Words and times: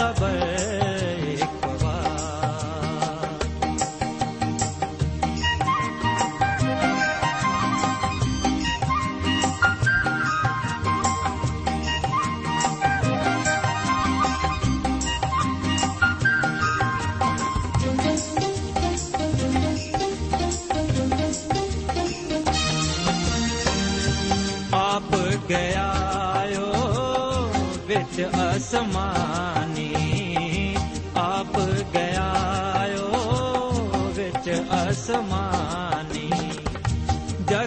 ਲੈ 0.00 0.12
ਸਬਰ 0.12 1.28
ਇੱਕ 1.28 1.66
ਵਾਰ 1.82 2.20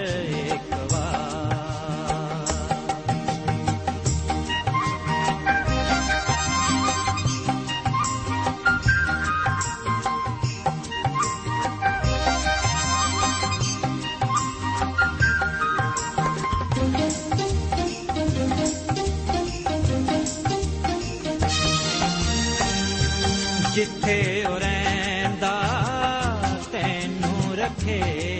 ਤੈਨੂੰ 27.86 28.31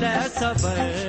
ਕਰ 0.00 0.54
ਲੈ 0.62 1.07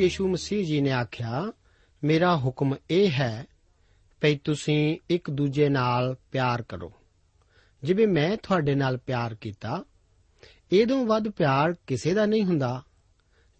ਯੀਸ਼ੂ 0.00 0.28
ਮਸੀਹ 0.28 0.66
ਜੀ 0.66 0.80
ਨੇ 0.80 0.90
ਆਖਿਆ, 0.90 1.52
ਮੇਰਾ 2.04 2.36
ਹੁਕਮ 2.36 2.74
ਇਹ 2.90 3.10
ਹੈ 3.10 3.46
ਭਈ 4.20 4.36
ਤੁਸੀਂ 4.36 4.98
ਇੱਕ 5.10 5.30
ਦੂਜੇ 5.30 5.68
ਨਾਲ 5.68 6.16
ਪਿਆਰ 6.32 6.62
ਕਰੋ। 6.62 6.92
ਜਿਵੇਂ 7.82 8.08
ਮੈਂ 8.08 8.36
ਤੁਹਾਡੇ 8.36 8.74
ਨਾਲ 8.74 8.96
ਪਿਆਰ 8.96 9.34
ਕੀਤਾ, 9.34 9.84
ਇਹਦੋਂ 10.72 11.06
ਵੱਧ 11.06 11.28
ਪਿਆਰ 11.28 11.74
ਕਿਸੇ 11.86 12.14
ਦਾ 12.14 12.26
ਨਹੀਂ 12.26 12.44
ਹੁੰਦਾ, 12.44 12.82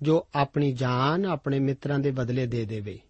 ਜੋ 0.03 0.29
ਆਪਣੀ 0.35 0.73
ਜਾਨ 0.73 1.27
ਆਪਣੇ 1.27 1.59
ਮਿੱਤਰਾਂ 1.59 1.99
ਦੇ 1.99 2.11
ਬਦਲੇ 2.11 2.47
ਦੇ 2.47 2.65
ਦੇਵੇ। 2.65 3.01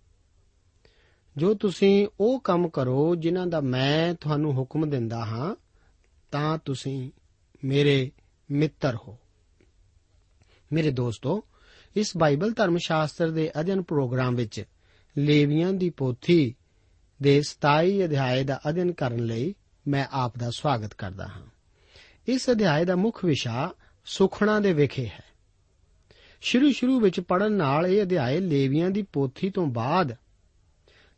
ਜੋ 1.36 1.54
ਤੁਸੀਂ 1.54 2.08
ਉਹ 2.20 2.40
ਕੰਮ 2.40 2.68
ਕਰੋ 2.68 3.14
ਜਿਨ੍ਹਾਂ 3.14 3.46
ਦਾ 3.46 3.60
ਮੈਂ 3.60 4.14
ਤੁਹਾਨੂੰ 4.14 4.52
ਹੁਕਮ 4.52 4.90
ਦਿੰਦਾ 4.90 5.24
ਹਾਂ, 5.24 5.56
ਤਾਂ 6.30 6.58
ਤੁਸੀਂ 6.64 7.10
ਮੇਰੇ 7.64 8.10
ਮਿੱਤਰ 8.50 8.94
ਹੋ। 8.94 9.18
ਮੇਰੇ 10.72 10.90
ਦੋਸਤੋ 10.90 11.44
ਇਸ 11.96 12.16
ਬਾਈਬਲ 12.16 12.52
ਧਰਮ 12.52 12.78
ਸ਼ਾਸਤਰ 12.78 13.30
ਦੇ 13.30 13.50
ਅਧਿਐਨ 13.60 13.82
ਪ੍ਰੋਗਰਾਮ 13.82 14.34
ਵਿੱਚ 14.34 14.64
ਲੇਵੀਆਂ 15.18 15.72
ਦੀ 15.72 15.90
ਪੋਥੀ 15.90 16.54
ਦੇ 17.22 17.42
27 17.42 18.04
ਅਧਿਆਏ 18.04 18.44
ਦਾ 18.44 18.60
ਅਧਿਐਨ 18.68 18.92
ਕਰਨ 18.92 19.24
ਲਈ 19.24 19.54
ਮੈਂ 19.88 20.06
ਆਪ 20.10 20.38
ਦਾ 20.38 20.50
ਸਵਾਗਤ 20.50 20.94
ਕਰਦਾ 20.94 21.26
ਹਾਂ। 21.26 21.46
ਇਸ 22.28 22.50
ਅਧਿਆਏ 22.50 22.84
ਦਾ 22.84 22.96
ਮੁੱਖ 22.96 23.24
ਵਿਸ਼ਾ 23.24 23.72
ਸੁਖਣਾ 24.04 24.60
ਦੇ 24.60 24.72
ਵਿਖੇ 24.72 25.06
ਹੈ। 25.06 25.24
ਸ਼ੁਰੂ 26.40 26.72
ਸ਼ੁਰੂ 26.72 27.00
ਵਿੱਚ 27.00 27.20
ਪੜਨ 27.20 27.52
ਨਾਲ 27.52 27.86
ਇਹ 27.86 28.02
ਅਧਿਆਏ 28.02 28.40
ਲੇਵੀਆਂ 28.40 28.90
ਦੀ 28.90 29.02
ਪੋਥੀ 29.02 29.50
ਤੋਂ 29.50 29.66
ਬਾਅਦ 29.66 30.16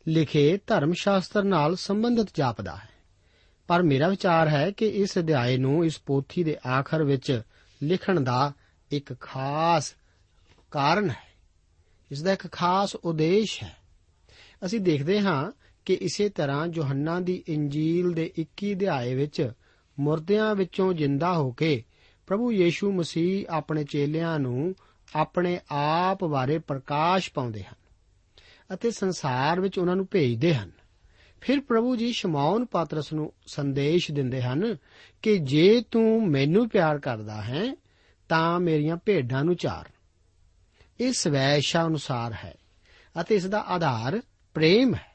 ਲਿਖੇ 0.07 0.59
ਧਰਮ 0.67 0.93
ਸ਼ਾਸਤਰ 0.93 1.43
ਨਾਲ 1.43 1.75
ਸੰਬੰਧਿਤ 1.75 2.27
ਜਾਪਦਾ 2.33 2.75
ਹੈ। 2.75 2.89
ਪਰ 3.67 3.81
ਮੇਰਾ 3.81 4.07
ਵਿਚਾਰ 4.07 4.47
ਹੈ 4.47 4.71
ਕਿ 4.71 4.87
ਇਸ 4.87 5.17
ਅਧਿਆਏ 5.17 5.57
ਨੂੰ 5.57 5.85
ਇਸ 5.85 5.99
ਪੋਥੀ 5.99 6.43
ਦੇ 6.43 6.57
ਆਖਰ 6.67 7.03
ਵਿੱਚ 7.03 7.41
ਲਿਖਣ 7.83 8.21
ਦਾ 8.21 8.53
ਇੱਕ 8.91 9.19
ਖਾਸ 9.19 9.93
ਕਾਰਨ 10.73 11.09
ਹੈ। 11.09 11.33
ਇਸ 12.11 12.21
ਦਾ 12.21 12.33
ਇੱਕ 12.33 12.51
ਖਾਸ 12.51 12.95
ਉਦੇਸ਼ 12.95 13.63
ਹੈ। 13.63 13.75
ਅਸੀਂ 14.65 14.79
ਦੇਖਦੇ 14.79 15.19
ਹਾਂ 15.19 15.51
ਕਿ 15.85 15.93
ਇਸੇ 15.93 16.29
ਤਰ੍ਹਾਂ 16.29 16.67
ਯੋਹੰਨਾ 16.73 17.19
ਦੀ 17.19 17.43
ਇੰਜੀਲ 17.47 18.11
ਦੇ 18.11 18.33
21 18.37 18.73
ਅਧਿਆਏ 18.73 19.15
ਵਿੱਚ 19.15 19.51
ਮੁਰਦਿਆਂ 19.99 20.55
ਵਿੱਚੋਂ 20.55 20.93
ਜਿੰਦਾ 20.93 21.33
ਹੋ 21.33 21.51
ਕੇ 21.51 21.83
ਪ੍ਰਭੂ 22.27 22.51
ਯੀਸ਼ੂ 22.51 22.91
ਮਸੀਹ 22.91 23.45
ਆਪਣੇ 23.49 23.83
ਚੇਲਿਆਂ 23.83 24.39
ਨੂੰ 24.39 24.75
ਆਪਣੇ 25.15 25.59
ਆਪ 25.71 26.23
ਬਾਰੇ 26.23 26.57
ਪ੍ਰਕਾਸ਼ 26.57 27.31
ਪਾਉਂਦੇ 27.33 27.63
ਹਨ 27.63 27.75
ਅਤੇ 28.73 28.91
ਸੰਸਾਰ 28.91 29.61
ਵਿੱਚ 29.61 29.79
ਉਹਨਾਂ 29.79 29.95
ਨੂੰ 29.95 30.07
ਭੇਜਦੇ 30.11 30.55
ਹਨ। 30.55 30.71
ਫਿਰ 31.41 31.59
ਪ੍ਰਭੂ 31.59 31.95
ਜੀ 31.95 32.11
ਸ਼ਮਾਉਨ 32.11 32.65
ਪਾਤਰਸ 32.65 33.13
ਨੂੰ 33.13 33.33
ਸੰਦੇਸ਼ 33.47 34.11
ਦਿੰਦੇ 34.11 34.41
ਹਨ 34.41 34.77
ਕਿ 35.21 35.37
ਜੇ 35.37 35.83
ਤੂੰ 35.91 36.29
ਮੈਨੂੰ 36.29 36.69
ਪਿਆਰ 36.69 36.99
ਕਰਦਾ 36.99 37.41
ਹੈ, 37.41 37.75
ਤਾਂ 38.29 38.59
ਮੇਰੀਆਂ 38.59 38.97
ਭੇਡਾਂ 38.97 39.43
ਨੂੰ 39.43 39.55
ਚਾਰ। 39.55 39.92
ਇਹ 40.99 41.13
ਸਵੈਸ਼ਾ 41.13 41.87
ਅਨੁਸਾਰ 41.87 42.33
ਹੈ 42.33 42.55
ਅਤੇ 43.21 43.35
ਇਸ 43.35 43.45
ਦਾ 43.45 43.61
ਆਧਾਰ 43.61 44.21
ਪ੍ਰੇਮ 44.53 44.95
ਹੈ। 44.95 45.13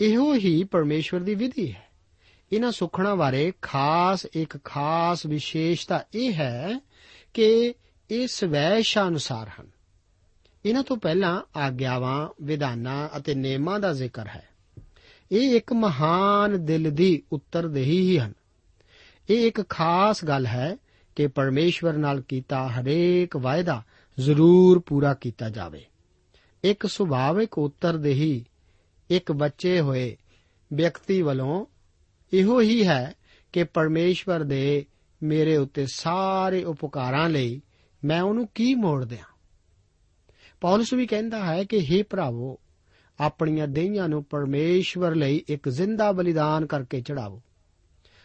ਇਹੋ 0.00 0.34
ਹੀ 0.34 0.64
ਪਰਮੇਸ਼ਵਰ 0.64 1.20
ਦੀ 1.20 1.34
ਵਿਧੀ 1.34 1.72
ਹੈ। 1.72 1.88
ਇਹਨਾਂ 2.52 2.72
ਸੁਖਣਾ 2.72 3.14
ਬਾਰੇ 3.14 3.52
ਖਾਸ, 3.62 4.26
ਇੱਕ 4.32 4.64
ਖਾਸ 4.64 5.26
ਵਿਸ਼ੇਸ਼ਤਾ 5.26 6.04
ਇਹ 6.14 6.34
ਹੈ 6.34 6.80
ਕਿ 7.34 7.74
ਇਹ 8.10 8.28
ਸਵੈਸ਼ਾ 8.28 9.08
ਅਨੁਸਾਰ 9.08 9.50
ਹਨ। 9.60 9.70
ਇਹਨਾਂ 10.64 10.82
ਤੋਂ 10.82 10.96
ਪਹਿਲਾਂ 10.96 11.42
ਆਗਿਆਵਾਂ, 11.56 12.28
ਵਿਧਾਨਾਂ 12.42 13.08
ਅਤੇ 13.16 13.34
ਨੇਮਾਂ 13.34 13.80
ਦਾ 13.80 13.92
ਜ਼ਿਕਰ 13.92 14.26
ਹੈ। 14.26 14.48
ਇਹ 15.32 15.56
ਇੱਕ 15.56 15.72
ਮਹਾਨ 15.72 16.64
ਦਿਲ 16.64 16.90
ਦੀ 16.90 17.22
ਉੱਤਰਦੇਹੀ 17.32 18.00
ਹੀ 18.00 18.18
ਹਨ। 18.18 18.32
ਇਹ 19.30 19.46
ਇੱਕ 19.46 19.68
ਖਾਸ 19.68 20.24
ਗੱਲ 20.24 20.46
ਹੈ 20.46 20.76
ਕਿ 21.16 21.26
ਪਰਮੇਸ਼ਵਰ 21.26 21.92
ਨਾਲ 21.92 22.20
ਕੀਤਾ 22.20 22.68
ਹਰੇਕ 22.68 23.36
ਵਾਅਦਾ 23.36 23.82
ਜ਼ਰੂਰ 24.20 24.78
ਪੂਰਾ 24.78 25.14
ਕੀਤਾ 25.14 25.50
ਜਾਵੇ। 25.50 25.84
ਇੱਕ 26.64 26.86
ਸੁਭਾਵਿਕ 26.86 27.58
ਉੱਤਰਦੇਹੀ 27.58 28.44
ਇੱਕ 29.10 29.32
ਬੱਚੇ 29.32 29.80
ਹੋਏ 29.80 30.16
ਵਿਅਕਤੀ 30.72 31.22
ਵੱਲੋਂ 31.22 31.66
ਇਹੋ 32.32 32.60
ਹੀ 32.60 32.86
ਹੈ 32.86 33.14
ਕਿ 33.52 33.64
ਪਰਮੇਸ਼ਵਰ 33.64 34.42
ਦੇ 34.42 34.86
ਮੇਰੇ 35.22 35.56
ਉੱਤੇ 35.56 35.86
ਸਾਰੇ 35.86 36.64
ਉਪਕਾਰਾਂ 36.64 37.28
ਲਈ 37.28 37.62
ਮੈਂ 38.04 38.22
ਉਹਨੂੰ 38.22 38.48
ਕੀ 38.54 38.74
ਮੋੜ 38.74 39.04
ਦਿਆਂ? 39.04 39.34
ਪੌਲਸ 40.60 40.92
ਵੀ 40.92 41.06
ਕਹਿੰਦਾ 41.06 41.44
ਹੈ 41.44 41.64
ਕਿ 41.64 41.76
हे 41.76 42.04
ਭਰਾਵੋ, 42.10 42.60
ਆਪਣੀਆਂ 43.20 43.68
ਦੇਹਾਂ 43.68 44.08
ਨੂੰ 44.08 44.24
ਪਰਮੇਸ਼ਵਰ 44.24 45.14
ਲਈ 45.14 45.44
ਇੱਕ 45.48 45.68
ਜ਼ਿੰਦਾ 45.68 46.12
ਬਲੀਦਾਨ 46.12 46.66
ਕਰਕੇ 46.66 47.00
ਚੜਾਵੋ 47.00 47.42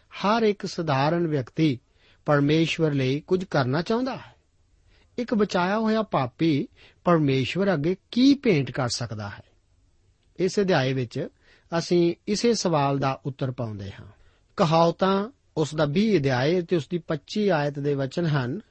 ਹਰ 0.10 0.44
ਇੱਕ 0.44 0.66
ਸਧਾਰਨ 0.66 1.28
ਵਿਅਕਤੀ 1.28 1.80
ਪਰਮੇਸ਼ਵਰ 2.26 2.94
ਲਈ 2.94 3.20
ਕੁਝ 3.20 3.44
ਕਰਨਾ 3.44 3.82
ਚਾਹੁੰਦਾ 3.82 4.16
ਹੈ। 4.16 4.39
ਇੱਕ 5.20 5.36
ਬਚਾਇਆ 5.36 5.80
ਹੋਇਆ 5.80 6.02
ਪਾਪੀ 6.02 6.68
ਪਰਮੇਸ਼ਵਰ 7.04 7.74
ਅੱਗੇ 7.74 7.96
ਕੀ 8.12 8.34
ਭੇਂਟ 8.34 8.72
ਕਰ 8.72 8.90
ਸਕਦਾ 8.90 9.30
ਹੈ? 9.30 9.44
ਇਸ 10.40 10.60
ਅਧਿਆਏ 10.60 10.94
ਵਿੱਚ 10.94 11.28
ਅਸੀਂ 11.78 12.16
ਇਸੇ 12.28 12.54
ਸਵਾਲ 12.54 13.00
ਦਾ 13.00 13.22
ਉੱਤਰ 13.26 13.52
ਪਾਉਂਦੇ 13.52 13.92
ਹਾਂ। 13.92 14.08
ਕਹਾਵਤਾਂ 14.58 15.30
ਉਸ 15.58 15.76
ਦਾ 15.76 15.86
20 15.86 16.18
ਅਧਿਆਏ 16.18 16.62
ਤੇ 16.62 16.76
ਉਸ 16.76 16.88
ਦੀ 16.88 16.98
25 16.98 17.50
ਆਇਤ 17.50 17.80
ਦੇ 17.80 17.94
ਵਚਨ 17.94 18.26
ਹਨ 18.26 18.62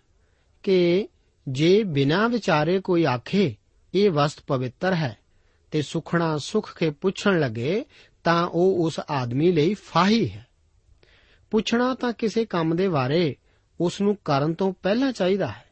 ਕਿ 0.62 1.08
ਜੇ 1.48 1.82
ਬਿਨਾ 1.82 2.28
ਵਿਚਾਰੇ 2.28 2.80
ਕੋਈ 2.80 3.04
ਆਖੇ, 3.04 3.56
ਇਹ 3.94 4.10
ਵਸਤ 4.10 4.40
ਪਵਿੱਤਰ 4.46 4.94
ਹੈ 4.94 5.18
ਤੇ 5.70 5.82
ਸੁਖਣਾ 5.82 6.38
ਸੁਖ 6.38 6.78
ਕੇ 6.78 6.90
ਪੁੱਛਣ 6.90 7.40
ਲੱਗੇ, 7.40 7.84
ਤਾਂ 8.24 8.46
ਉਹ 8.46 8.86
ਉਸ 8.86 9.00
ਆਦਮੀ 9.10 9.52
ਲਈ 9.52 9.74
ਫਾਹੀ 9.74 10.30
ਹੈ। 10.30 10.46
ਪੁੱਛਣਾ 11.50 11.94
ਤਾਂ 11.94 12.12
ਕਿਸੇ 12.12 12.44
ਕੰਮ 12.44 12.76
ਦੇ 12.76 12.88
ਬਾਰੇ 12.88 13.36
ਉਸ 13.80 14.00
ਨੂੰ 14.00 14.16
ਕਰਨ 14.24 14.54
ਤੋਂ 14.54 14.72
ਪਹਿਲਾਂ 14.82 15.12
ਚਾਹੀਦਾ 15.12 15.46
ਹੈ। 15.46 15.67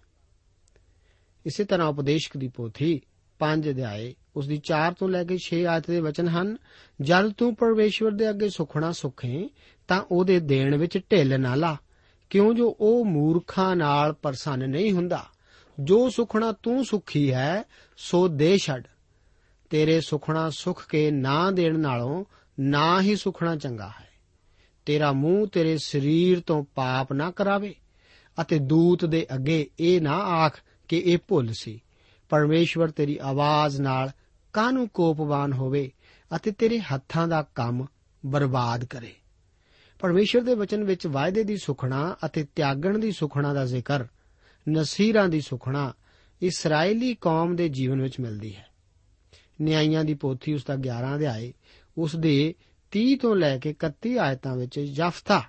ਇਸੇ 1.46 1.64
ਤਰ੍ਹਾਂ 1.64 1.88
ਉਪਦੇਸ਼ਕ 1.88 2.36
ਦੀ 2.36 2.48
ਪੋਥੀ 2.48 3.00
5 3.38 3.70
ਅਧਿਆਏ 3.70 4.14
ਉਸ 4.36 4.46
ਦੀ 4.46 4.60
4 4.64 4.92
ਤੋਂ 4.92 5.08
ਲੈ 5.08 5.24
ਕੇ 5.24 5.38
6 5.38 5.64
ਆਇਤ 5.64 5.90
ਦੇ 5.90 6.00
ਵਚਨ 6.00 6.28
ਹਨ, 6.28 6.56
ਜਦ 7.00 7.32
ਤੂੰ 7.32 7.54
ਪਰਮੇਸ਼ਵਰ 7.54 8.10
ਦੇ 8.10 8.30
ਅੱਗੇ 8.30 8.48
ਸੁਖਣਾ 8.48 8.92
ਸੁਖੇ, 8.92 9.48
ਤਾਂ 9.88 10.02
ਉਹਦੇ 10.10 10.40
ਦੇਣ 10.40 10.76
ਵਿੱਚ 10.76 10.98
ਢਿੱਲ 10.98 11.40
ਨਾ 11.40 11.54
ਲਾ, 11.54 11.76
ਕਿਉਂ 12.30 12.54
ਜੋ 12.54 12.76
ਉਹ 12.80 13.04
ਮੂਰਖਾਂ 13.04 13.76
ਨਾਲ 13.76 14.12
ਪ੍ਰਸੰਨ 14.12 14.70
ਨਹੀਂ 14.70 14.92
ਹੁੰਦਾ? 14.92 15.26
ਜੋ 15.80 16.10
ਸੁਖਣਾ 16.10 16.52
ਤੂੰ 16.52 16.84
ਸੁਖੀ 16.84 17.32
ਹੈ, 17.32 17.62
ਸੋ 17.96 18.28
ਦੇ 18.28 18.58
ਛੱਡ। 18.58 18.84
ਤੇਰੇ 19.70 20.00
ਸੁਖਣਾ 20.00 20.50
ਸੁਖ 20.50 20.88
ਕੇ 20.88 21.10
ਨਾ 21.10 21.50
ਦੇਣ 21.50 21.78
ਨਾਲੋਂ 21.78 22.24
ਨਾ 22.60 23.00
ਹੀ 23.00 23.16
ਸੁਖਣਾ 23.16 23.56
ਚੰਗਾ 23.56 23.92
ਹੈ। 24.00 24.08
ਤੇਰਾ 24.86 25.12
ਮੂੰਹ 25.12 25.46
ਤੇਰੇ 25.46 25.78
ਸਰੀਰ 25.78 26.40
ਤੋਂ 26.40 26.64
ਪਾਪ 26.64 27.12
ਨਾ 27.12 27.30
ਕਰਾਵੇ, 27.30 27.74
ਅਤੇ 28.40 28.58
ਦੂਤ 28.58 29.04
ਦੇ 29.04 29.26
ਅੱਗੇ 29.34 29.70
ਇਹ 29.80 30.00
ਨਾ 30.00 30.16
ਆਖ 30.16 30.60
ਕਿ 30.88 30.98
ਇਹ 30.98 31.18
ਭੁੱਲ 31.28 31.52
ਸੀ। 31.52 31.84
ਪਰਮੇਸ਼ਵਰ 32.28 32.90
ਤੇਰੀ 32.90 33.18
ਆਵਾਜ਼ 33.22 33.80
ਨਾਲ 33.80 34.10
ਕਾਹਨੂੰ 34.52 34.88
ਕੋਪਵਾਨ 34.88 35.52
ਹੋਵੇ 35.52 35.92
ਅਤੇ 36.36 36.50
ਤੇਰੇ 36.50 36.80
ਹੱਥਾਂ 36.80 37.28
ਦਾ 37.28 37.42
ਕੰਮ 37.42 37.86
ਬਰਬਾਦ 38.26 38.84
ਕਰੇ। 38.84 39.14
ਪਰਮੇਸ਼ਰ 39.98 40.40
ਦੇ 40.40 40.54
ਵਚਨ 40.54 40.84
ਵਿੱਚ 40.84 41.06
ਵਾਅਦੇ 41.06 41.44
ਦੀ 41.44 41.56
ਸੁਖਣਾ 41.56 42.16
ਅਤੇ 42.26 42.46
ਤਿਆਗਣ 42.56 42.98
ਦੀ 42.98 43.12
ਸੁਖਣਾ 43.12 43.54
ਦਾ 43.54 43.66
ਜ਼ਿਕਰ, 43.66 44.04
ਨਸੀਰਾਂ 44.68 45.28
ਦੀ 45.28 45.40
ਸੁਖਣਾ 45.40 45.92
ਇਸرائیਲੀ 46.42 47.14
ਕੌਮ 47.14 47.56
ਦੇ 47.56 47.68
ਜੀਵਨ 47.68 48.02
ਵਿੱਚ 48.02 48.20
ਮਿਲਦੀ 48.20 48.56
ਹੈ। 48.56 48.66
ਨਿਆਂਇਆਂ 49.60 50.04
ਦੀ 50.04 50.14
ਪੋਥੀ 50.14 50.54
ਉਸ 50.54 50.64
ਦਾ 50.64 50.76
11 50.76 51.16
ਅਧਿਆਇ 51.16 51.52
ਉਸ 51.98 52.16
ਦੇ 52.16 52.54
30 52.90 53.16
ਤੋਂ 53.16 53.36
ਲੈ 53.36 53.58
ਕੇ 53.58 53.72
31 53.72 54.18
ਆਇਤਾਂ 54.18 54.56
ਵਿੱਚ 54.56 54.78
ਯਫਤਾ 54.78 55.42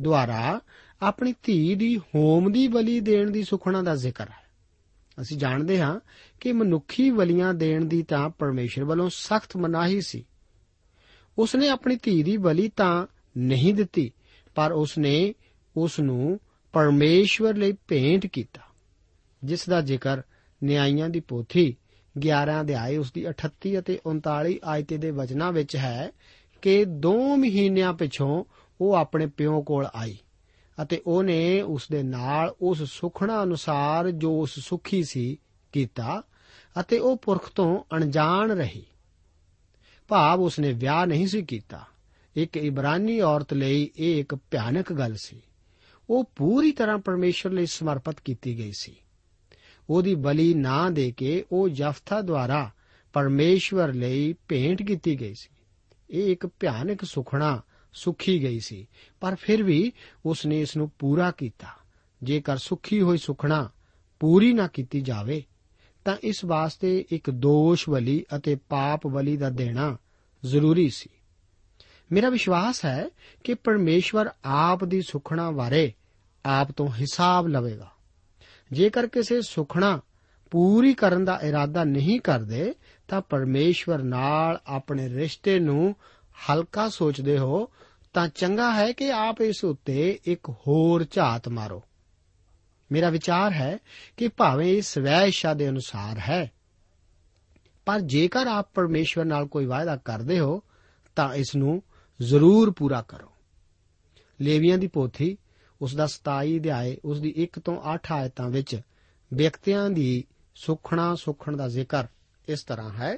ਦੁਆਰਾ 0.00 0.60
ਆਪਣੀ 1.02 1.34
ਧੀ 1.42 1.74
ਦੀ 1.74 1.98
ਹੋਮ 1.98 2.52
ਦੀ 2.52 2.68
ਬਲੀ 2.68 3.00
ਦੇਣ 3.00 3.30
ਦੀ 3.30 3.42
ਸੁਖਣਾ 3.42 3.82
ਦਾ 3.82 3.96
ਜ਼ਿਕਰ 3.96 4.28
ਹੈ। 4.28 4.39
ਅਸੀਂ 5.20 5.36
ਜਾਣਦੇ 5.36 5.80
ਹਾਂ 5.80 6.00
ਕਿ 6.40 6.52
ਮਨੁੱਖੀ 6.52 7.10
ਬਲੀਆਂ 7.10 7.54
ਦੇਣ 7.54 7.84
ਦੀ 7.84 8.02
ਤਾਂ 8.02 8.28
ਪਰਮੇਸ਼ਰ 8.30 8.84
ਵੱਲੋਂ 8.84 9.08
ਸਖਤ 9.12 9.56
ਮਨਾਹੀ 9.56 10.00
ਸੀ। 10.00 10.24
ਉਸ 11.38 11.54
ਨੇ 11.56 11.68
ਆਪਣੀ 11.68 11.96
ਧੀ 12.02 12.22
ਦੀ 12.22 12.36
ਬਲੀ 12.36 12.68
ਤਾਂ 12.68 13.06
ਨਹੀਂ 13.36 13.74
ਦਿੱਤੀ, 13.74 14.12
ਪਰ 14.54 14.72
ਉਸ 14.72 14.98
ਨੇ 14.98 15.34
ਉਸ 15.76 16.00
ਨੂੰ 16.00 16.40
ਪਰਮੇਸ਼ਵਰ 16.72 17.56
ਲਈ 17.56 17.72
ਭੇਂਟ 17.88 18.26
ਕੀਤਾ, 18.26 18.62
ਜਿਸ 19.44 19.68
ਦਾ 19.68 19.80
ਜ਼ਿਕਰ 19.80 20.22
ਨਿਆਂਇਆਂ 20.62 21.08
ਦੀ 21.08 21.20
ਪੋਥੀ 21.20 21.76
11 22.18 22.60
ਅਧਿਆਏ 22.60 22.96
ਉਸ 22.96 23.12
ਦੀ 23.12 23.26
38 23.28 23.78
ਅਤੇ 23.78 23.98
39 24.06 24.58
ਆਇਤੇ 24.64 24.96
ਦੇ 24.96 25.10
ਵਚਨਾਂ 25.10 25.52
ਵਿੱਚ 25.52 25.76
ਹੈ 25.76 26.10
ਕਿ 26.62 26.84
2 27.00 27.36
ਮਹੀਨਿਆਂ 27.36 27.92
ਪਿਛੋਂ 27.92 28.44
ਉਹ 28.80 28.94
ਆਪਣੇ 28.94 29.26
ਪਿਓ 29.26 29.62
ਕੋਲ 29.62 29.86
ਆਈ। 29.94 30.18
ਅਤੇ 30.82 31.02
ਉਹਨੇ 31.06 31.62
ਉਸ 31.62 31.88
ਦੇ 31.92 32.02
ਨਾਲ 32.02 32.54
ਉਸ 32.60 32.82
ਸੁਖਣਾ 32.82 33.42
ਅਨੁਸਾਰ 33.42 34.10
ਜੋ 34.10 34.40
ਉਸ 34.40 34.58
ਸੁਖੀ 34.58 35.02
ਸੀ 35.02 35.38
ਕੀਤਾ 35.72 36.22
ਅਤੇ 36.80 36.98
ਉਹ 36.98 37.16
ਪੁਰਖ 37.16 37.50
ਤੋਂ 37.50 37.84
ਅਣਜਾਣ 37.96 38.50
ਰਹੀ। 38.50 38.84
ਭਾਵ 40.08 40.40
ਉਸਨੇ 40.40 40.72
ਵਿਆਹ 40.72 41.06
ਨਹੀਂ 41.06 41.26
ਸੀ 41.26 41.42
ਕੀਤਾ। 41.42 41.84
ਇੱਕ 42.36 42.56
ਇਬਰਾਨੀ 42.56 43.20
ਔਰਤ 43.20 43.54
ਲਈ 43.54 43.90
ਇਹ 43.98 44.20
ਇੱਕ 44.20 44.34
ਭਿਆਨਕ 44.34 44.92
ਗੱਲ 44.92 45.14
ਸੀ। 45.14 45.42
ਉਹ 46.10 46.24
ਪੂਰੀ 46.36 46.72
ਤਰ੍ਹਾਂ 46.72 46.98
ਪਰਮੇਸ਼ਰ 46.98 47.50
ਲਈ 47.50 47.66
ਸਮਰਪਿਤ 47.66 48.20
ਕੀਤੀ 48.20 48.58
ਗਈ 48.58 48.72
ਸੀ। 48.72 48.96
ਉਹਦੀ 49.90 50.14
ਬਲੀ 50.14 50.54
ਨਾ 50.54 50.90
ਦੇ 50.90 51.12
ਕੇ 51.12 51.44
ਉਹ 51.52 51.68
ਯਫਤਾ 51.68 52.20
ਦੁਆਰਾ 52.20 52.70
ਪਰਮੇਸ਼ਵਰ 53.12 53.92
ਲਈ 53.92 54.34
ਭੇਂਟ 54.48 54.82
ਕੀਤੀ 54.82 55.20
ਗਈ 55.20 55.34
ਸੀ। 55.34 55.56
ਇਹ 56.10 56.32
ਇੱਕ 56.32 56.46
ਭਿਆਨਕ 56.46 57.04
ਸੁਖਣਾ 57.04 57.62
ਸੁਖੀ 57.94 58.42
ਗਈ 58.42 58.60
ਸੀ। 58.60 58.88
ਪਰ 59.20 59.34
ਫਿਰ 59.34 59.62
ਵੀ 59.62 59.92
ਉਸ 60.26 60.46
ਨੇ 60.46 60.60
ਇਸ 60.60 60.76
ਨੂੰ 60.76 60.90
ਪੂਰਾ 60.98 61.30
ਕੀਤਾ। 61.30 61.66
ਜੇਕਰ 62.22 62.56
ਸੁਖੀ 62.56 63.00
ਹੋਈ 63.00 63.18
ਸੁਖਣਾ 63.18 63.70
ਪੂਰੀ 64.20 64.52
ਨਾ 64.52 64.66
ਕੀਤੀ 64.66 65.00
ਜਾਵੇ, 65.00 65.44
ਤਾਂ 66.04 66.16
ਇਸ 66.22 66.44
ਵਾਸਤੇ 66.44 67.04
ਇੱਕ 67.10 67.30
ਦੋਸ਼ 67.30 67.90
ਬਲੀ 67.90 68.24
ਅਤੇ 68.36 68.54
ਪਾਪ 68.54 69.06
ਬਲੀ 69.06 69.36
ਦਾ 69.36 69.50
ਦੇਣਾ 69.50 69.96
ਜ਼ਰੂਰੀ 70.44 70.88
ਸੀ। 70.88 71.10
ਮੇਰਾ 72.12 72.28
ਵਿਸ਼ਵਾਸ 72.28 72.84
ਹੈ 72.84 73.08
ਕਿ 73.44 73.54
ਪਰਮੇਸ਼ਵਰ 73.54 74.30
ਆਪ 74.44 74.84
ਦੀ 74.84 75.02
ਸੁਖਣਾ 75.02 75.50
ਬਾਰੇ 75.50 75.92
ਆਪ 76.46 76.72
ਤੋਂ 76.72 76.88
ਹਿਸਾਬ 76.88 77.48
ਲਵੇਗਾ। 77.48 77.90
ਜੇਕਰ 78.72 79.06
ਕਿਸੇ 79.06 79.42
ਸੁਖਣਾ 79.42 80.00
ਪੂਰੀ 80.50 80.94
ਕਰਨ 80.94 81.24
ਦਾ 81.24 81.40
ਇਰਾਦਾ 81.42 81.84
ਨਹੀਂ 81.84 82.20
ਕਰਦੇ, 82.20 82.74
ਤਾਂ 83.08 83.20
ਪਰਮੇਸ਼ਵਰ 83.20 83.98
ਨਾਲ 83.98 84.60
ਆਪਣੇ 84.66 85.08
ਰਿਸ਼ਤੇ 85.08 85.58
ਨੂੰ 85.58 85.96
ਹਲਕਾ 86.40 86.88
ਸੋਚਦੇ 86.88 87.38
ਹੋ, 87.38 87.68
ਤਾਂ 88.12 88.28
ਚੰਗਾ 88.28 88.72
ਹੈ 88.74 88.92
ਕਿ 88.92 89.10
ਆਪ 89.12 89.40
ਇਸ 89.40 89.64
ਉੱਤੇ 89.64 90.18
ਇੱਕ 90.24 90.48
ਹੋਰ 90.48 91.04
ਝਾਤ 91.10 91.48
ਮਾਰੋ। 91.48 91.82
ਮੇਰਾ 92.90 93.10
ਵਿਚਾਰ 93.10 93.52
ਹੈ 93.52 93.78
ਕਿ 94.16 94.28
ਭਾਵੇਂ 94.28 94.68
ਇਹ 94.68 94.82
ਸਵੈ 94.82 95.20
ਇੱਛਾ 95.24 95.54
ਦੇ 95.54 95.68
ਅਨੁਸਾਰ 95.68 96.18
ਹੈ, 96.18 96.50
ਪਰ 97.86 98.00
ਜੇਕਰ 98.00 98.46
ਆਪ 98.46 98.70
ਪਰਮੇਸ਼ਵਰ 98.74 99.24
ਨਾਲ 99.24 99.46
ਕੋਈ 99.46 99.66
ਵਾਅਦਾ 99.66 99.96
ਕਰਦੇ 99.96 100.38
ਹੋ, 100.38 100.62
ਤਾਂ 101.16 101.34
ਇਸ 101.34 101.54
ਨੂੰ 101.56 101.82
ਜ਼ਰੂਰ 102.20 102.70
ਪੂਰਾ 102.70 103.02
ਕਰੋ। 103.02 103.30
ਲੇਵੀਆਂ 104.40 104.78
ਦੀ 104.78 104.86
ਪੋਥੀ, 104.86 105.36
ਉਸ 105.80 105.94
ਦਾ 105.94 106.06
27 106.06 106.58
ਅਧਿਆਏ, 106.58 106.96
ਉਸ 107.04 107.20
ਦੀ 107.20 107.34
1 107.36 107.58
ਤੋਂ 107.58 107.80
8 107.84 108.12
ਆਇਤਾਂ 108.12 108.48
ਵਿੱਚ 108.50 108.80
ਵਿਅਕਤੀਆਂ 109.32 109.90
ਦੀ 109.90 110.24
ਸੁਖਣਾ 110.54 111.14
ਸੁਖਣ 111.14 111.56
ਦਾ 111.56 111.68
ਜ਼ਿਕਰ 111.68 112.06
ਇਸ 112.48 112.62
ਤਰ੍ਹਾਂ 112.64 112.92
ਹੈ। 112.92 113.16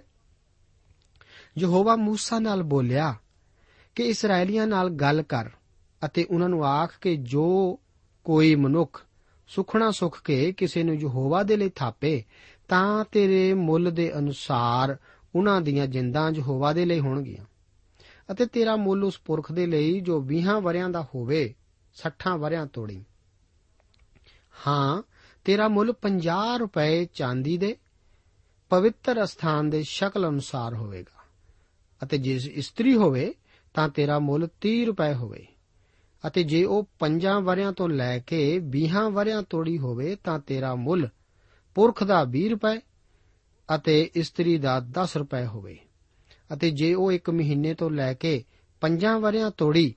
ਯਹੋਵਾ 1.58 1.94
موسی 1.94 2.38
ਨਾਲ 2.38 2.62
ਬੋਲਿਆ, 2.62 3.14
ਕਿ 3.94 4.02
ਇਸرائیਲੀਆਂ 4.02 4.66
ਨਾਲ 4.66 4.90
ਗੱਲ 4.90 5.22
ਕਰ 5.22 5.50
ਅਤੇ 6.04 6.26
ਉਹਨਾਂ 6.30 6.48
ਨੂੰ 6.48 6.66
ਆਖ 6.66 6.98
ਕਿ 7.00 7.16
ਜੋ 7.16 7.78
ਕੋਈ 8.24 8.54
ਮਨੁੱਖ 8.54 9.06
ਸੁਖਣਾ 9.48 9.90
ਸੁਖ 9.90 10.22
ਕੇ 10.22 10.52
ਕਿਸੇ 10.52 10.82
ਨੂੰ 10.82 10.94
ਯਹੋਵਾ 10.94 11.42
ਦੇ 11.42 11.56
ਲਈ 11.56 11.68
ਥਾਪੇ, 11.68 12.24
ਤਾਂ 12.68 13.04
ਤੇਰੇ 13.12 13.54
ਮੁੱਲ 13.54 13.90
ਦੇ 13.90 14.18
ਅਨੁਸਾਰ 14.18 14.96
ਉਹਨਾਂ 15.34 15.60
ਦੀਆਂ 15.60 15.86
ਜਿੰਦਾਂ 15.86 16.30
ਯਹੋਵਾ 16.30 16.72
ਦੇ 16.72 16.84
ਲਈ 16.84 17.00
ਹੋਣਗੀਆਂ। 17.00 17.44
ਅਤੇ 18.32 18.46
ਤੇਰਾ 18.46 18.76
ਮੁੱਲ 18.76 19.04
ਉਸ 19.04 19.18
ਪੁਰਖ 19.18 19.52
ਦੇ 19.52 19.66
ਲਈ 19.66 20.00
ਜੋ 20.00 20.20
20 20.20 20.60
ਵਰਿਆਂ 20.60 20.90
ਦਾ 20.90 21.02
ਹੋਵੇ 21.02 21.54
60 21.94 22.38
ਵਰਿਆਂ 22.38 22.66
ਤੋੜੀ। 22.66 23.04
ਹਾਂ, 24.66 25.02
ਤੇਰਾ 25.44 25.68
ਮੁੱਲ 25.68 25.92
50 25.92 26.58
ਰੁਪਏ 26.58 27.04
ਚਾਂਦੀ 27.04 27.56
ਦੇ 27.56 27.76
ਪਵਿੱਤਰ 28.68 29.24
ਅਸਥਾਨ 29.24 29.70
ਦੇ 29.70 29.82
ਸ਼ਕਲ 29.82 30.28
ਅਨੁਸਾਰ 30.28 30.74
ਹੋਵੇਗਾ। 30.74 31.21
ਅਤੇ 32.02 32.18
ਜੇ 32.18 32.40
ਇਸਤਰੀ 32.54 32.94
ਹੋਵੇ, 32.94 33.34
ਤਾਂ 33.74 33.88
ਤੇਰਾ 33.88 34.18
ਮੁੱਲ 34.18 34.48
30 34.60 34.84
ਰੁਪਏ 34.84 35.14
ਹੋਵੇ। 35.14 35.46
ਅਤੇ 36.26 36.42
ਜੇ 36.42 36.64
ਉਹ 36.64 36.88
5 36.98 37.40
ਵਰਿਆਂ 37.40 37.72
ਤੋਂ 37.72 37.88
ਲੈ 37.88 38.18
ਕੇ 38.18 38.58
20 38.58 39.10
ਵਰਿਆਂ 39.10 39.42
ਤੋੜੀ 39.42 39.78
ਹੋਵੇ, 39.78 40.16
ਤਾਂ 40.24 40.38
ਤੇਰਾ 40.38 40.74
ਮੁੱਲ 40.74 41.08
ਪੁਰਖ 41.74 42.04
ਦਾ 42.04 42.24
20 42.24 42.48
ਰੁਪਏ 42.48 42.80
ਅਤੇ 43.74 44.10
ਇਸਤਰੀ 44.14 44.58
ਦਾ 44.58 44.80
10 44.80 45.16
ਰੁਪਏ 45.16 45.46
ਹੋਵੇ। 45.46 45.78
ਅਤੇ 46.52 46.70
ਜੇ 46.70 46.94
ਉਹ 46.94 47.12
1 47.12 47.30
ਮਹੀਨੇ 47.30 47.74
ਤੋਂ 47.74 47.90
ਲੈ 47.90 48.14
ਕੇ 48.14 48.44
5 48.80 49.18
ਵਰਿਆਂ 49.20 49.50
ਤੋੜੀ 49.50 49.94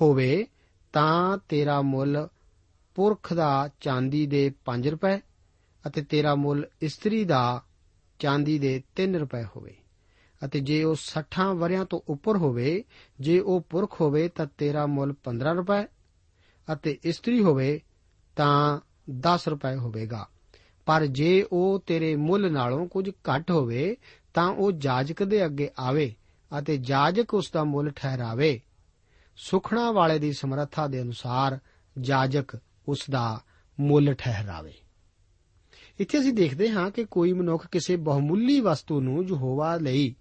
ਹੋਵੇ, 0.00 0.46
ਤਾਂ 0.92 1.38
ਤੇਰਾ 1.48 1.82
ਮੁੱਲ 1.82 2.28
ਪੁਰਖ 2.94 3.32
ਦਾ 3.32 3.70
ਚਾਂਦੀ 3.80 4.26
ਦੇ 4.26 4.50
5 4.64 4.90
ਰੁਪਏ 4.90 5.20
ਅਤੇ 5.86 6.02
ਤੇਰਾ 6.02 6.34
ਮੁੱਲ 6.34 6.66
ਇਸਤਰੀ 6.82 7.24
ਦਾ 7.24 7.62
ਚਾਂਦੀ 8.18 8.58
ਦੇ 8.58 8.82
3 8.96 9.18
ਰੁਪਏ 9.18 9.44
ਹੋਵੇ। 9.44 9.76
ਅਤੇ 10.44 10.60
ਜੇ 10.60 10.84
ਉਹ 10.84 10.94
60 10.98 11.54
ਵਰਿਆਂ 11.54 11.84
ਤੋਂ 11.84 12.00
ਉੱਪਰ 12.08 12.36
ਹੋਵੇ, 12.36 12.84
ਜੇ 13.20 13.40
ਉਹ 13.40 13.60
ਪੁਰਖ 13.60 14.00
ਹੋਵੇ 14.00 14.28
ਤਾਂ 14.28 14.46
ਤੇਰਾ 14.58 14.86
ਮੁੱਲ 14.86 15.12
15 15.12 15.52
ਰੁਪਏ, 15.52 15.84
ਅਤੇ 16.72 16.98
ਇਸਤਰੀ 17.04 17.42
ਹੋਵੇ 17.42 17.80
ਤਾਂ 18.36 18.80
10 19.10 19.48
ਰੁਪਏ 19.48 19.76
ਹੋਵੇਗਾ। 19.76 20.28
ਪਰ 20.86 21.06
ਜੇ 21.06 21.46
ਉਹ 21.52 21.82
ਤੇਰੇ 21.86 22.16
ਮੁੱਲ 22.16 22.52
ਨਾਲੋਂ 22.52 22.86
ਕੁਝ 22.86 23.10
ਘੱਟ 23.10 23.50
ਹੋਵੇ, 23.50 23.96
ਤਾਂ 24.34 24.48
ਉਹ 24.48 24.72
ਜਾਜਕ 24.72 25.22
ਦੇ 25.22 25.44
ਅੱਗੇ 25.44 25.70
ਆਵੇ 25.78 26.14
ਅਤੇ 26.58 26.76
ਜਾਜਕ 26.76 27.34
ਉਸ 27.34 27.50
ਦਾ 27.50 27.64
ਮੁੱਲ 27.64 27.90
ਠਹਿਰਾਵੇ। 27.90 28.60
ਸੁਖਣਾ 29.36 29.92
ਵਾਲੇ 29.92 30.18
ਦੀ 30.18 30.32
ਸਮਰੱਥਾ 30.32 30.86
ਦੇ 30.86 31.02
ਅਨੁਸਾਰ 31.02 31.58
ਜਾਜਕ 32.00 32.58
ਉਸ 32.88 32.98
ਦਾ 33.10 33.40
ਮੁੱਲ 33.80 34.14
ਠਹਿਰਾਵੇ। 34.14 34.74
ਇੱਥੇ 36.00 36.20
ਅਸੀਂ 36.20 36.32
ਦੇਖਦੇ 36.32 36.70
ਹਾਂ 36.70 36.90
ਕਿ 36.90 37.04
ਕੋਈ 37.04 37.32
ਮਨੁੱਖ 37.32 37.66
ਕਿਸੇ 37.66 37.96
ਬਹੁਮੁੱਲੀ 37.96 38.60
ਵਸਤੂ 38.60 39.00
ਨੂੰ 39.00 39.24
ਯਹੋਵਾ 39.24 39.76
ਲਈ 39.76 40.16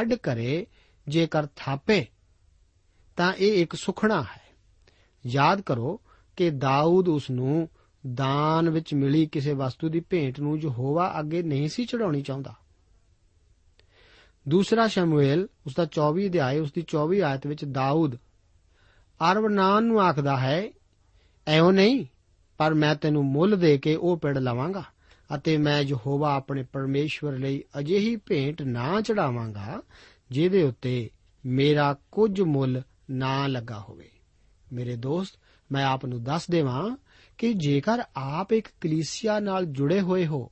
ਅੱਡ 0.00 0.14
ਕਰੇ 0.14 0.66
ਜੇਕਰ 1.08 1.46
ਥਾਪੇ, 1.56 2.06
ਤਾਂ 3.16 3.32
ਇਹ 3.32 3.62
ਇੱਕ 3.62 3.74
ਸੁਖਣਾ 3.74 4.22
ਹੈ। 4.22 4.42
ਯਾਦ 5.26 5.60
ਕਰੋ 5.60 6.00
ਕਿ 6.36 6.50
ਦਾਊਦ 6.50 7.08
ਉਸ 7.08 7.30
ਨੂੰ 7.30 7.68
ਦਾਨ 8.14 8.70
ਵਿੱਚ 8.70 8.94
ਮਿਲੀ 8.94 9.26
ਕਿਸੇ 9.26 9.52
ਵਸਤੂ 9.52 9.88
ਦੀ 9.88 10.00
ਭੇਂਟ 10.00 10.40
ਨੂੰ 10.40 10.58
ਯਹੋਵਾ 10.58 11.20
ਅੱਗੇ 11.20 11.42
ਨਹੀਂ 11.42 11.68
ਸੀ 11.68 11.84
ਚੜਾਉਣੀ 11.84 12.22
ਚਾਹੁੰਦਾ। 12.22 12.54
ਦੂਸਰਾ 14.48 14.86
ਸ਼ਮੂਏਲ 14.86 15.48
ਉਸ 15.66 15.74
ਦਾ 15.74 15.84
24 15.84 16.28
ਅਧਿਆਇ 16.28 16.58
ਉਸ 16.58 16.72
ਦੀ 16.72 16.82
24 16.82 17.20
ਆਇਤ 17.20 17.46
ਵਿੱਚ 17.46 17.64
ਦਾਊਦ 17.64 18.16
ਅਰਵਨਾਨ 19.32 19.84
ਨੂੰ 19.84 20.00
ਆਖਦਾ 20.00 20.36
ਹੈ, 20.36 20.72
ਐਉਂ 21.46 21.72
ਨਹੀਂ, 21.72 22.06
ਪਰ 22.58 22.74
ਮੈਂ 22.74 22.94
ਤੈਨੂੰ 22.94 23.24
ਮੁੱਲ 23.24 23.56
ਦੇ 23.56 23.78
ਕੇ 23.78 23.94
ਉਹ 23.94 24.16
ਪਿੜ 24.16 24.38
ਲਵਾਂਗਾ। 24.38 24.84
ਅਤੇ 25.34 25.56
ਮੈਂ 25.56 25.82
ਯਹੋਵਾ 25.82 26.34
ਆਪਣੇ 26.34 26.62
ਪਰਮੇਸ਼ਵਰ 26.62 27.32
ਲਈ 27.32 27.64
ਅਜਿਹੀ 27.78 28.16
ਭੇਂਟ 28.16 28.62
ਨਾ 28.62 29.00
ਚੜਾਵਾਂਗਾ, 29.00 29.82
ਜਿਹਦੇ 30.30 30.62
ਉੱਤੇ 30.62 31.10
ਮੇਰਾ 31.46 31.96
ਕੁਝ 32.12 32.40
ਮੁੱਲ 32.40 32.82
ਨਾ 33.10 33.46
ਲੱਗਾ 33.46 33.80
ਹੋਵੇ। 33.88 34.10
ਮੇਰੇ 34.72 34.96
ਦੋਸਤ, 34.96 35.34
ਮੈਂ 35.72 35.84
ਆਪ 35.84 36.06
ਨੂੰ 36.06 36.24
ਦੱਸ 36.24 36.50
ਦੇਵਾਂ 36.50 36.96
ਕਿ 37.38 37.52
ਜੇਕਰ 37.52 38.02
ਆਪ 38.16 38.52
ਇੱਕ 38.52 38.68
ਕਲੀਸਿਆ 38.80 39.40
ਨਾਲ 39.40 39.64
ਜੁੜੇ 39.64 40.00
ਹੋਏ 40.00 40.26
ਹੋ 40.26 40.50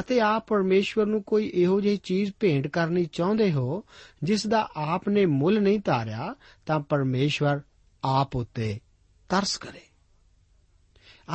ਅਤੇ 0.00 0.20
ਆਪ 0.20 0.46
ਪਰਮੇਸ਼ਵਰ 0.46 1.06
ਨੂੰ 1.06 1.22
ਕੋਈ 1.22 1.52
ਇਹੋ 1.54 1.80
ਜਿਹੀ 1.80 1.96
ਚੀਜ਼ 1.96 2.32
ਭੇਂਟ 2.40 2.66
ਕਰਨੀ 2.66 3.04
ਚਾਹੁੰਦੇ 3.04 3.52
ਹੋ, 3.52 3.84
ਜਿਸ 4.22 4.46
ਦਾ 4.46 4.68
ਆਪ 4.76 5.08
ਨੇ 5.08 5.26
ਮੁੱਲ 5.26 5.62
ਨਹੀਂ 5.62 5.80
ਧਾਰਿਆ 5.84 6.34
ਤਾਂ 6.66 6.80
ਪਰਮੇਸ਼ਵਰ 6.80 7.60
ਆਪ 8.04 8.36
ਉੱਤੇ 8.36 8.80
ਤਰਸ 9.28 9.56
ਕਰੇ। 9.56 9.80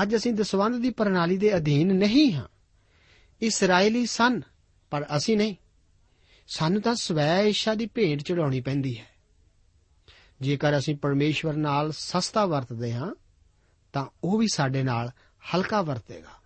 ਅੱਜ 0.01 0.15
ਅਸੀਂ 0.15 0.33
ਦਸਵੰਧ 0.33 0.75
ਦੀ 0.75 0.89
ਪ੍ਰਣਾਲੀ 0.89 1.37
ਦੇ 1.37 1.57
ਅਧੀਨ 1.57 1.87
ਨਹੀਂ 1.87 2.33
ਹਾਂ। 2.33 2.47
ਇਸਰਾਇਲੀ 3.41 4.05
ਸਨ, 4.05 4.41
ਪਰ 4.89 5.05
ਅਸੀਂ 5.17 5.37
ਨਹੀਂ। 5.37 5.55
ਸਾਨੂੰ 6.47 6.81
ਤਾਂ 6.81 6.95
ਸਵੈ 6.95 7.41
ਇੱਛਾ 7.41 7.75
ਦੀ 7.75 7.85
ਭੇਡ 7.85 8.21
ਚੜਾਉਣੀ 8.21 8.61
ਪੈਂਦੀ 8.61 8.97
ਹੈ। 8.97 9.05
ਜੇਕਰ 10.41 10.77
ਅਸੀਂ 10.77 10.95
ਪਰਮੇਸ਼ਵਰ 10.95 11.53
ਨਾਲ 11.53 11.91
ਸਸਤਾ 11.91 12.45
ਵਰਤਦੇ 12.45 12.93
ਹਾਂ, 12.93 13.15
ਤਾਂ 13.93 14.05
ਉਹ 14.23 14.37
ਵੀ 14.37 14.47
ਸਾਡੇ 14.53 14.83
ਨਾਲ 14.83 15.11
ਹਲਕਾ 15.55 15.81
ਵਰਤੇਗਾ। 15.81 16.37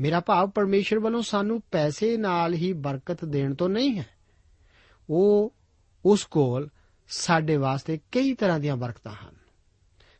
ਮੇਰਾ 0.00 0.20
ਭਾਵ 0.20 0.50
ਪਰਮੇਸ਼ਰ 0.50 0.98
ਵੱਲੋਂ 0.98 1.22
ਸਾਨੂੰ 1.22 1.62
ਪੈਸੇ 1.70 2.16
ਨਾਲ 2.16 2.54
ਹੀ 2.54 2.72
ਬਰਕਤ 2.72 3.24
ਦੇਣ 3.24 3.54
ਤੋਂ 3.54 3.68
ਨਹੀਂ 3.68 3.98
ਹੈ। 3.98 4.06
ਉਹ 5.10 5.54
ਉਸ 6.04 6.24
ਕੋਲ 6.24 6.68
ਸਾਡੇ 7.08 7.56
ਵਾਸਤੇ 7.56 7.98
ਕਈ 8.12 8.34
ਤਰ੍ਹਾਂ 8.34 8.60
ਦੀਆਂ 8.60 8.76
ਬਰਕਤਾਂ 8.76 9.12
ਹਨ। 9.12 9.34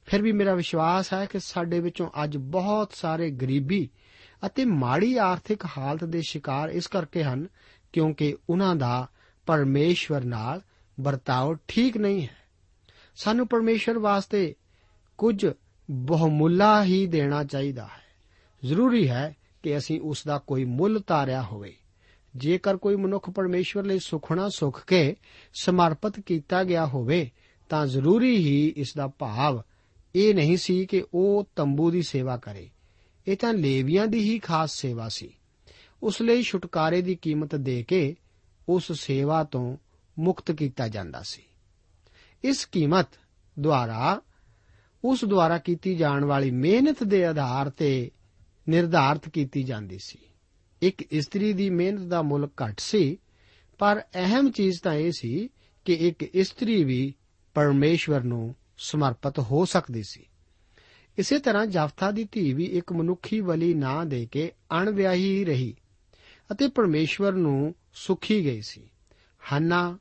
ਫਿਰ 0.07 0.23
ਵੀ 0.23 0.33
ਮੇਰਾ 0.33 0.55
ਵਿਸ਼ਵਾਸ 0.55 1.13
ਹੈ 1.13 1.27
ਕਿ 1.27 1.41
ਸਾਡੇ 1.41 1.81
ਵਿੱਚੋਂ 1.81 2.11
ਅੱਜ 2.25 2.37
ਬਹੁਤ 2.37 2.93
ਸਾਰੇ 2.93 3.31
ਗਰੀਬੀ 3.31 3.91
ਅਤੇ 4.47 4.65
ਮਾੜੀ 4.65 5.17
ਆਰਥਿਕ 5.17 5.65
ਹਾਲਤ 5.79 6.05
ਦੇ 6.05 6.23
ਸ਼ਿਕਾਰ 6.23 6.69
ਇਸ 6.69 6.87
ਕਰਕੇ 6.87 7.23
ਹਨ 7.23 7.49
ਕਿਉਂਕਿ 7.93 8.37
ਉਹਨਾਂ 8.51 8.77
ਦਾ 8.77 9.09
ਪਰਮੇਸ਼ਵਰ 9.47 10.25
ਨਾਲ 10.25 10.61
ਵਰਤਾਓ 11.01 11.57
ਠੀਕ 11.69 11.97
ਨਹੀਂ 11.97 12.23
ਹੈ। 12.23 12.37
ਸਾਨੂੰ 13.17 13.49
ਪਰਮੇਸ਼ਵਰ 13.49 13.99
ਵਾਸਤੇ 13.99 14.55
ਕੁਝ 15.19 15.47
ਬਹੁਮੁੱਲਾ 15.91 16.85
ਹੀ 16.85 17.07
ਦੇਣਾ 17.07 17.45
ਚਾਹੀਦਾ 17.45 17.85
ਹੈ। 17.85 18.03
ਜ਼ਰੂਰੀ 18.65 19.09
ਹੈ 19.09 19.37
ਕਿ 19.63 19.79
ਅਸੀਂ 19.79 20.01
ਉਸ 20.01 20.25
ਦਾ 20.27 20.39
ਕੋਈ 20.39 20.65
ਮੁੱਲ 20.65 21.01
ਤਾਰਿਆ 21.01 21.43
ਹੋਵੇ। 21.43 21.77
ਜੇਕਰ 22.37 22.77
ਕੋਈ 22.77 22.97
ਮਨੁੱਖ 22.97 23.31
ਪਰਮੇਸ਼ਵਰ 23.31 23.85
ਲਈ 23.85 23.99
ਸੁਖਣਾ 23.99 24.49
ਸੁਖ 24.49 24.85
ਕੇ 24.87 25.17
ਸਮਰਪਿਤ 25.55 26.21
ਕੀਤਾ 26.21 26.65
ਗਿਆ 26.65 26.87
ਹੋਵੇ, 26.87 27.31
ਤਾਂ 27.69 27.87
ਜ਼ਰੂਰੀ 27.87 28.37
ਹੀ 28.37 28.75
ਇਸ 28.77 28.95
ਦਾ 28.97 29.07
ਭਾਵ 29.07 29.63
ਇਹ 30.15 30.35
ਨਹੀਂ 30.35 30.57
ਸੀ 30.57 30.87
ਕਿ 30.87 31.05
ਉਹ 31.15 31.49
ਤੰਬੂ 31.57 31.91
ਦੀ 31.91 32.03
ਸੇਵਾ 32.03 32.37
ਕਰੇ। 32.37 32.71
ਇਹ 33.29 33.37
ਤਾਂ 33.37 33.55
ਲੇਵੀਆਂ 33.55 34.07
ਦੀ 34.07 34.19
ਹੀ 34.19 34.39
ਖਾਸ 34.39 34.73
ਸੇਵਾ 34.73 35.09
ਸੀ। 35.09 35.31
ਉਸ 36.03 36.23
ਲਈ 36.23 36.43
ਛੁਟਕਾਰੇ 36.43 37.03
ਦੀ 37.03 37.15
ਕੀਮਤ 37.15 37.55
ਦੇ 37.55 37.83
ਕੇ 37.83 38.17
ਉਸ 38.69 38.93
ਸੇਵਾ 38.93 39.45
ਤੋਂ 39.45 39.77
ਮੁਕਤ 40.19 40.51
ਕੀਤਾ 40.51 40.89
ਜਾਂਦਾ 40.89 41.23
ਸੀ। 41.23 41.43
ਇਸ 42.45 42.67
ਕੀਮਤ 42.67 43.09
ਦੁਆਰਾ, 43.59 44.21
ਉਸ 45.05 45.25
ਦੁਆਰਾ 45.25 45.59
ਕੀਤੀ 45.59 45.95
ਜਾਣ 45.95 46.25
ਵਾਲੀ 46.25 46.51
ਮਿਹਨਤ 46.51 47.05
ਦੇ 47.05 47.25
ਆਧਾਰ 47.25 47.71
ਤੇ 47.71 48.11
ਨਿਰਧਾਰਤ 48.69 49.29
ਕੀਤੀ 49.29 49.63
ਜਾਂਦੀ 49.63 49.99
ਸੀ। 49.99 50.19
ਇੱਕ 50.83 51.03
ਇਸਤਰੀ 51.03 51.53
ਦੀ 51.53 51.71
ਮਿਹਨਤ 51.71 52.01
ਦਾ 52.01 52.23
ਮੁੱਲ 52.23 52.49
ਘੱਟ 52.65 52.81
ਸੀ, 52.81 53.19
ਪਰ 53.79 54.03
ਅਹਿਮ 54.15 54.51
ਚੀਜ਼ 54.51 54.81
ਤਾਂ 54.83 54.95
ਇਹ 54.95 55.13
ਸੀ 55.13 55.49
ਕਿ 55.85 55.93
ਇੱਕ 55.93 56.23
ਇਸਤਰੀ 56.23 56.85
ਵੀ 56.85 57.15
ਪਰਮੇਸ਼ਵਰ 57.55 58.23
ਨੂੰ 58.23 58.55
ਸਮਰਪਿਤ 58.79 59.39
ਹੋ 59.39 59.65
ਸਕਦੀ 59.65 60.03
ਸੀ। 60.03 60.27
ਇਸੇ 61.19 61.39
ਤਰ੍ਹਾਂ 61.39 61.67
ਜਫਤਾ 61.67 62.11
ਦੀ 62.11 62.29
ਧੀ 62.33 62.53
ਵੀ 62.53 62.65
ਇੱਕ 62.65 62.93
ਮਨੁੱਖੀ 62.93 63.41
ਬਲੀ 63.41 63.75
ਨਾ 63.75 64.05
ਦੇ 64.05 64.27
ਕੇ 64.27 64.53
ਅਣਵਿਆਹੀ 64.73 65.45
ਰਹੀ 65.45 65.75
ਅਤੇ 66.53 66.69
ਪਰਮੇਸ਼ਵਰ 66.69 67.33
ਨੂੰ 67.33 67.75
ਸੁਖੀ 67.95 68.45
ਗਈ 68.45 68.61
ਸੀ। 68.63 68.91
ਹੰਨਾ, 69.53 69.99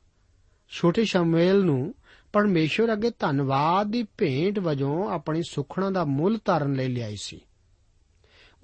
ਛੋਟੇ 0.68 1.04
ਸ਼ਮੂਏਲ 1.04 1.64
ਨੂੰ 1.64 1.94
ਪਰਮੇਸ਼ਵਰ 2.32 2.92
ਅੱਗੇ 2.92 3.10
ਧੰਨਵਾਦ 3.18 3.90
ਦੀ 3.90 4.02
ਭੇਂਟ 4.02 4.58
ਵਜੋਂ 4.58 5.10
ਆਪਣੀ 5.10 5.42
ਸੁਖਣਾ 5.42 5.90
ਦਾ 5.90 6.04
ਮੁੱਲ 6.04 6.38
ਧਾਰਨ 6.44 6.72
ਲਈ 6.72 6.88
ਲਿਆਈ 6.88 7.16
ਸੀ। 7.16 7.40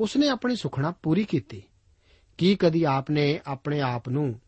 ਉਸਨੇ 0.01 0.29
ਆਪਣੀ 0.29 0.57
ਸੁਖਣਾ 0.57 0.91
ਪੂਰੀ 0.91 1.25
ਕੀਤੀ। 1.25 1.63
ਕੀ 2.39 2.57
ਕਦੀ 2.57 2.85
ਆਪਨੇ 2.85 3.41
ਆਪਣੇ 3.47 3.81
ਆਪ 3.81 4.09
ਨੂੰ, 4.09 4.41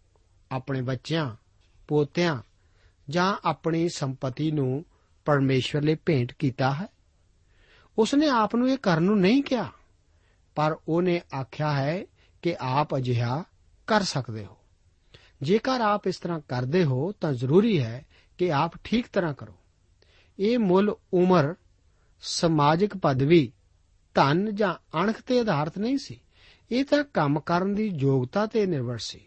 ਆਪਣੇ 0.53 0.83
ਬੱਚਿਆਂ, 0.83 1.37
ਪੋਤਿਆਂ 1.89 2.43
ਜਾਂ 3.09 3.37
ਆਪਣੀ 3.45 3.89
ਸੰਪਤੀ 3.89 4.51
ਨੂੰ 4.51 4.85
ਪਰਮੇਸ਼ਵਰ 5.25 5.83
ਲਈ 5.83 5.95
ਭੇਂਟ 5.95 6.33
ਕੀਤਾ 6.33 6.73
ਹੈ? 6.73 6.87
ਉਸਨੇ 7.99 8.29
ਆਪ 8.29 8.57
ਨੂੰ 8.57 8.71
ਇਹ 8.71 8.79
ਕਰਨ 8.79 9.03
ਨੂੰ 9.03 9.21
ਨਹੀਂ 9.21 9.43
ਕਿਹਾ। 9.43 9.73
ਪਰ 10.55 10.77
ਉਹਨੇ 10.89 11.21
ਆਖਿਆ 11.41 11.73
ਹੈ 11.73 12.07
ਕਿ 12.43 12.57
ਆਪ 12.61 12.97
ਅਜਿਹਾ 12.97 13.45
ਕਰ 13.87 14.03
ਸਕਦੇ 14.03 14.45
ਹੋ। 14.45 14.57
ਜੇਕਰ 15.43 15.81
ਆਪ 15.81 16.07
ਇਸ 16.07 16.17
ਤਰ੍ਹਾਂ 16.17 16.41
ਕਰਦੇ 16.41 16.85
ਹੋ 16.85 17.13
ਤਾਂ 17.13 17.33
ਜ਼ਰੂਰੀ 17.33 17.83
ਹੈ 17.83 18.07
ਕਿ 18.39 18.53
ਆਪ 18.53 18.73
ਠੀਕ 18.85 19.07
ਤਰ੍ਹਾਂ 19.13 19.35
ਕਰੋ। 19.35 19.55
ਇਹ 20.39 20.59
ਮੁੱਲ 20.59 20.97
ਉਮਰ, 21.15 21.55
ਸਮਾਜਿਕ 22.21 22.97
ਪਦਵੀ, 22.97 23.53
ਧਨ 24.15 24.55
ਜਾਂ 24.55 24.99
ਅਣਖ 24.99 25.23
ਤੇ 25.23 25.41
ਆਧਾਰਿਤ 25.41 25.79
ਨਹੀਂ 25.79 25.99
ਸੀ। 25.99 26.21
ਇਹ 26.71 26.85
ਤਾਂ 26.85 27.05
ਕੰਮ 27.05 27.41
ਕਰਨ 27.41 27.75
ਦੀ 27.75 27.87
ਯੋਗਤਾ 27.99 28.47
ਤੇ 28.47 28.67
ਨਿਰਭਰ 28.67 28.99
ਸੀ। 28.99 29.21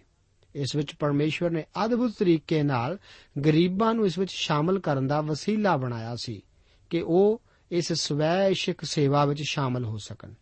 ਇਸ 0.55 0.75
ਵਿੱਚ 0.75 0.95
ਪਰਮੇਸ਼ਵਰ 0.95 1.49
ਨੇ 1.49 1.65
ਅਦਭੁਤ 1.85 2.11
ਤਰੀਕੇ 2.19 2.63
ਨਾਲ 2.63 2.97
ਗਰੀਬਾਂ 3.45 3.93
ਨੂੰ 3.93 4.05
ਇਸ 4.05 4.17
ਵਿੱਚ 4.17 4.31
ਸ਼ਾਮਲ 4.31 4.79
ਕਰਨ 4.79 5.07
ਦਾ 5.07 5.21
ਵਸੀਲਾ 5.21 5.77
ਬਣਾਇਆ 5.77 6.15
ਸੀ 6.15 6.41
ਕਿ 6.89 7.01
ਉਹ 7.01 7.41
ਇਸ 7.71 7.93
ਸਵੈਇਸ਼ਿਕ 7.93 8.85
ਸੇਵਾ 8.85 9.25
ਵਿੱਚ 9.25 9.41
ਸ਼ਾਮਲ 9.41 9.85
ਹੋ 9.85 9.97
ਸਕਣ। 9.97 10.33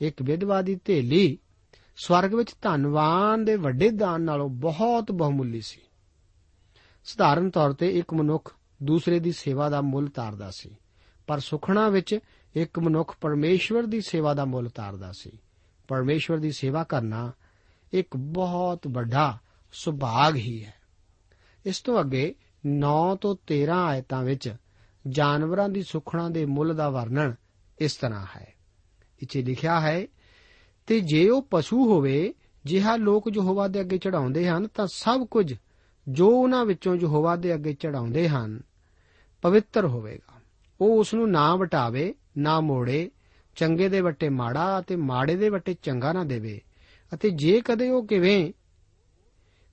ਇੱਕ 0.00 0.22
ਵਿਧਵਾ 0.22 0.62
ਦੀ 0.62 0.76
ਥੇਲੀ 0.76 1.38
ਸਵਰਗ 1.96 2.34
ਵਿੱਚ 2.34 2.54
ਧਨਵਾਨ 2.62 3.44
ਦੇ 3.44 3.56
ਵੱਡੇ 3.56 3.90
ਦਾਨ 3.90 4.22
ਨਾਲੋਂ 4.22 4.48
ਬਹੁਤ 4.48 5.12
ਬਹੁਮੁੱਲੀ 5.12 5.60
ਸੀ। 5.60 5.80
ਸਧਾਰਨ 7.04 7.50
ਤੌਰ 7.50 7.72
ਤੇ 7.72 7.98
ਇੱਕ 7.98 8.14
ਮਨੁੱਖ 8.14 8.54
ਦੂਸਰੇ 8.82 9.18
ਦੀ 9.18 9.32
ਸੇਵਾ 9.32 9.68
ਦਾ 9.68 9.80
ਮੁੱਲ 9.80 10.06
ਤਾਰਦਾ 10.06 10.50
ਸੀ, 10.50 10.76
ਪਰ 11.26 11.38
ਸੁਖਣਾ 11.38 11.88
ਵਿੱਚ 11.88 12.18
ਇੱਕ 12.54 12.78
ਮਨੁੱਖ 12.78 13.16
ਪਰਮੇਸ਼ਵਰ 13.20 13.82
ਦੀ 13.82 14.00
ਸੇਵਾ 14.00 14.34
ਦਾ 14.34 14.44
ਮੁੱਲ 14.44 14.68
ਤਾਰਦਾ 14.68 15.12
ਸੀ। 15.12 15.30
ਪਰਮੇਸ਼ਵਰ 15.88 16.38
ਦੀ 16.38 16.50
ਸੇਵਾ 16.50 16.84
ਕਰਨਾ 16.84 17.32
ਇੱਕ 17.92 18.16
ਬਹੁਤ 18.16 18.86
ਵੱਡਾ 18.88 19.38
ਸੁਭਾਗ 19.72 20.36
ਹੀ 20.36 20.64
ਹੈ। 20.64 20.74
ਇਸ 21.66 21.80
ਤੋਂ 21.80 22.00
ਅੱਗੇ 22.00 22.34
9 22.66 23.16
ਤੋਂ 23.16 23.36
13 23.46 23.84
ਆਇਤਾਂ 23.84 24.22
ਵਿੱਚ 24.22 24.54
ਜਾਨਵਰਾਂ 25.06 25.68
ਦੀ 25.68 25.82
ਸੁਖਣਾ 25.82 26.28
ਦੇ 26.28 26.46
ਮੁੱਲ 26.46 26.74
ਦਾ 26.74 26.90
ਵਰਣਨ 26.90 27.34
ਇਸ 27.78 27.96
ਤਰ੍ਹਾਂ 27.96 28.26
ਹੈ। 28.36 28.54
ਇੱਥੇ 29.22 29.42
ਲਿਖਿਆ 29.42 29.80
ਹੈ, 29.80 30.06
ਤੇ 30.86 31.00
ਜੇ 31.00 31.28
ਉਹ 31.28 31.46
ਪਸ਼ੂ 31.50 31.92
ਹੋਵੇ, 31.92 32.34
ਜਿਹਾ 32.64 32.96
ਲੋਕ 32.96 33.30
ਯਹੋਵਾ 33.36 33.68
ਦੇ 33.68 33.80
ਅੱਗੇ 33.80 33.98
ਚੜਾਉਂਦੇ 33.98 34.48
ਹਨ, 34.48 34.66
ਤਾਂ 34.66 34.86
ਸਭ 34.86 35.26
ਕੁਝ 35.26 35.54
ਜੋ 36.08 36.42
ਉਹਨਾਂ 36.42 36.64
ਵਿੱਚੋਂ 36.64 36.96
ਯਹੋਵਾ 36.96 37.36
ਦੇ 37.36 37.54
ਅੱਗੇ 37.54 37.72
ਚੜਾਉਂਦੇ 37.72 38.28
ਹਨ, 38.28 38.60
ਪਵਿੱਤਰ 39.42 39.86
ਹੋਵੇਗਾ। 39.86 40.40
ਉਹ 40.80 40.98
ਉਸ 40.98 41.14
ਨੂੰ 41.14 41.30
ਨਾ 41.30 41.56
ਵਟਾਵੇ, 41.56 42.14
ਨਾ 42.38 42.60
ਮੋੜੇ, 42.60 43.10
ਚੰਗੇ 43.56 43.88
ਦੇ 43.88 44.00
ਵੱਟੇ 44.00 44.28
ਮਾੜਾ 44.28 44.78
ਅਤੇ 44.78 44.96
ਮਾੜੇ 44.96 45.36
ਦੇ 45.36 45.48
ਵੱਟੇ 45.48 45.76
ਚੰਗਾ 45.82 46.12
ਨਾ 46.12 46.24
ਦੇਵੇ। 46.24 46.60
ਅਤੇ 47.14 47.30
ਜੇ 47.30 47.60
ਕਦੇ 47.60 47.88
ਉਹ 47.88 48.06
ਕਿਵੇਂ 48.06 48.52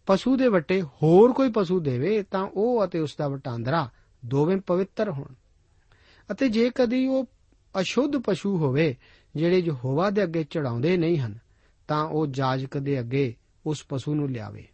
ਪਸ਼ੂ 0.06 0.38
ਦੇ 0.38 0.48
ਵੱਟੇ 0.48 0.82
ਹੋਰ 0.82 1.34
ਕੋਈ 1.34 1.52
ਪਸ਼ੂ 1.52 1.80
ਦੇਵੇ, 1.80 2.24
ਤਾਂ 2.24 2.48
ਉਹ 2.54 2.86
ਅਤੇ 2.86 3.00
ਉਸ 3.00 3.16
ਦਾ 3.18 3.28
ਵਟਾਂਦਰਾ 3.28 3.90
ਦੋਵੇਂ 4.26 4.58
ਪਵਿੱਤਰ 4.58 5.10
ਹੋਣ। 5.10 5.34
ਅਤੇ 6.32 6.50
ਜੇ 6.50 6.72
ਕਦੀ 6.76 7.08
ਉਹ 7.08 7.26
ਅਸ਼ੁੱਧ 7.82 8.18
ਪਸ਼ੂ 8.18 8.58
ਹੋਵੇ, 8.58 8.96
ਜਿਹੜੇ 9.36 9.60
ਯਹੋਵਾ 9.60 10.10
ਦੇ 10.10 10.24
ਅੱਗੇ 10.24 10.44
ਚੜਾਉਂਦੇ 10.44 10.98
ਨਹੀਂ 10.98 11.20
ਹਨ, 11.20 11.40
ਤਾਂ 11.88 12.06
ਉਹ 12.06 12.28
ਜਾਜਕ 12.28 12.78
ਦੇ 12.78 13.00
ਅੱਗੇ 13.00 13.36
ਉਸ 13.66 13.86
ਪਸ਼ੂ 13.90 14.16
ਨੂੰ 14.16 14.32
ਲਿਆਵੇ 14.32 14.68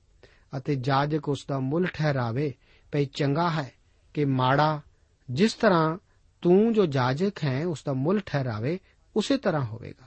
ਅਤੇ 0.58 0.76
ਜਾਜਕ 0.76 1.30
ਉਸ 1.30 1.46
ਦਾ 1.48 1.60
ਮੁੱਲ 1.60 1.88
ਠਹਿਰਾਵੇ, 1.94 2.54
ਭਈ 2.92 3.06
ਚੰਗਾ 3.06 3.50
ਹੈ 3.50 3.74
ਕਿ 4.14 4.26
ਮਾੜਾ, 4.26 4.82
ਜਿਸ 5.30 5.54
ਤਰ੍ਹਾਂ 5.54 5.98
ਤੂੰ 6.42 6.74
ਜੋ 6.74 6.86
ਜਾਜਕ 6.86 7.44
ਹੈ, 7.44 7.66
ਉਸ 7.66 7.84
ਦਾ 7.84 7.94
ਮੁੱਲ 7.94 8.20
ਠਹਿਰਾਵੇ, 8.26 8.80
ਉਸੇ 9.16 9.38
ਤਰ੍ਹਾਂ 9.38 9.66
ਹੋਵੇਗਾ। 9.66 10.06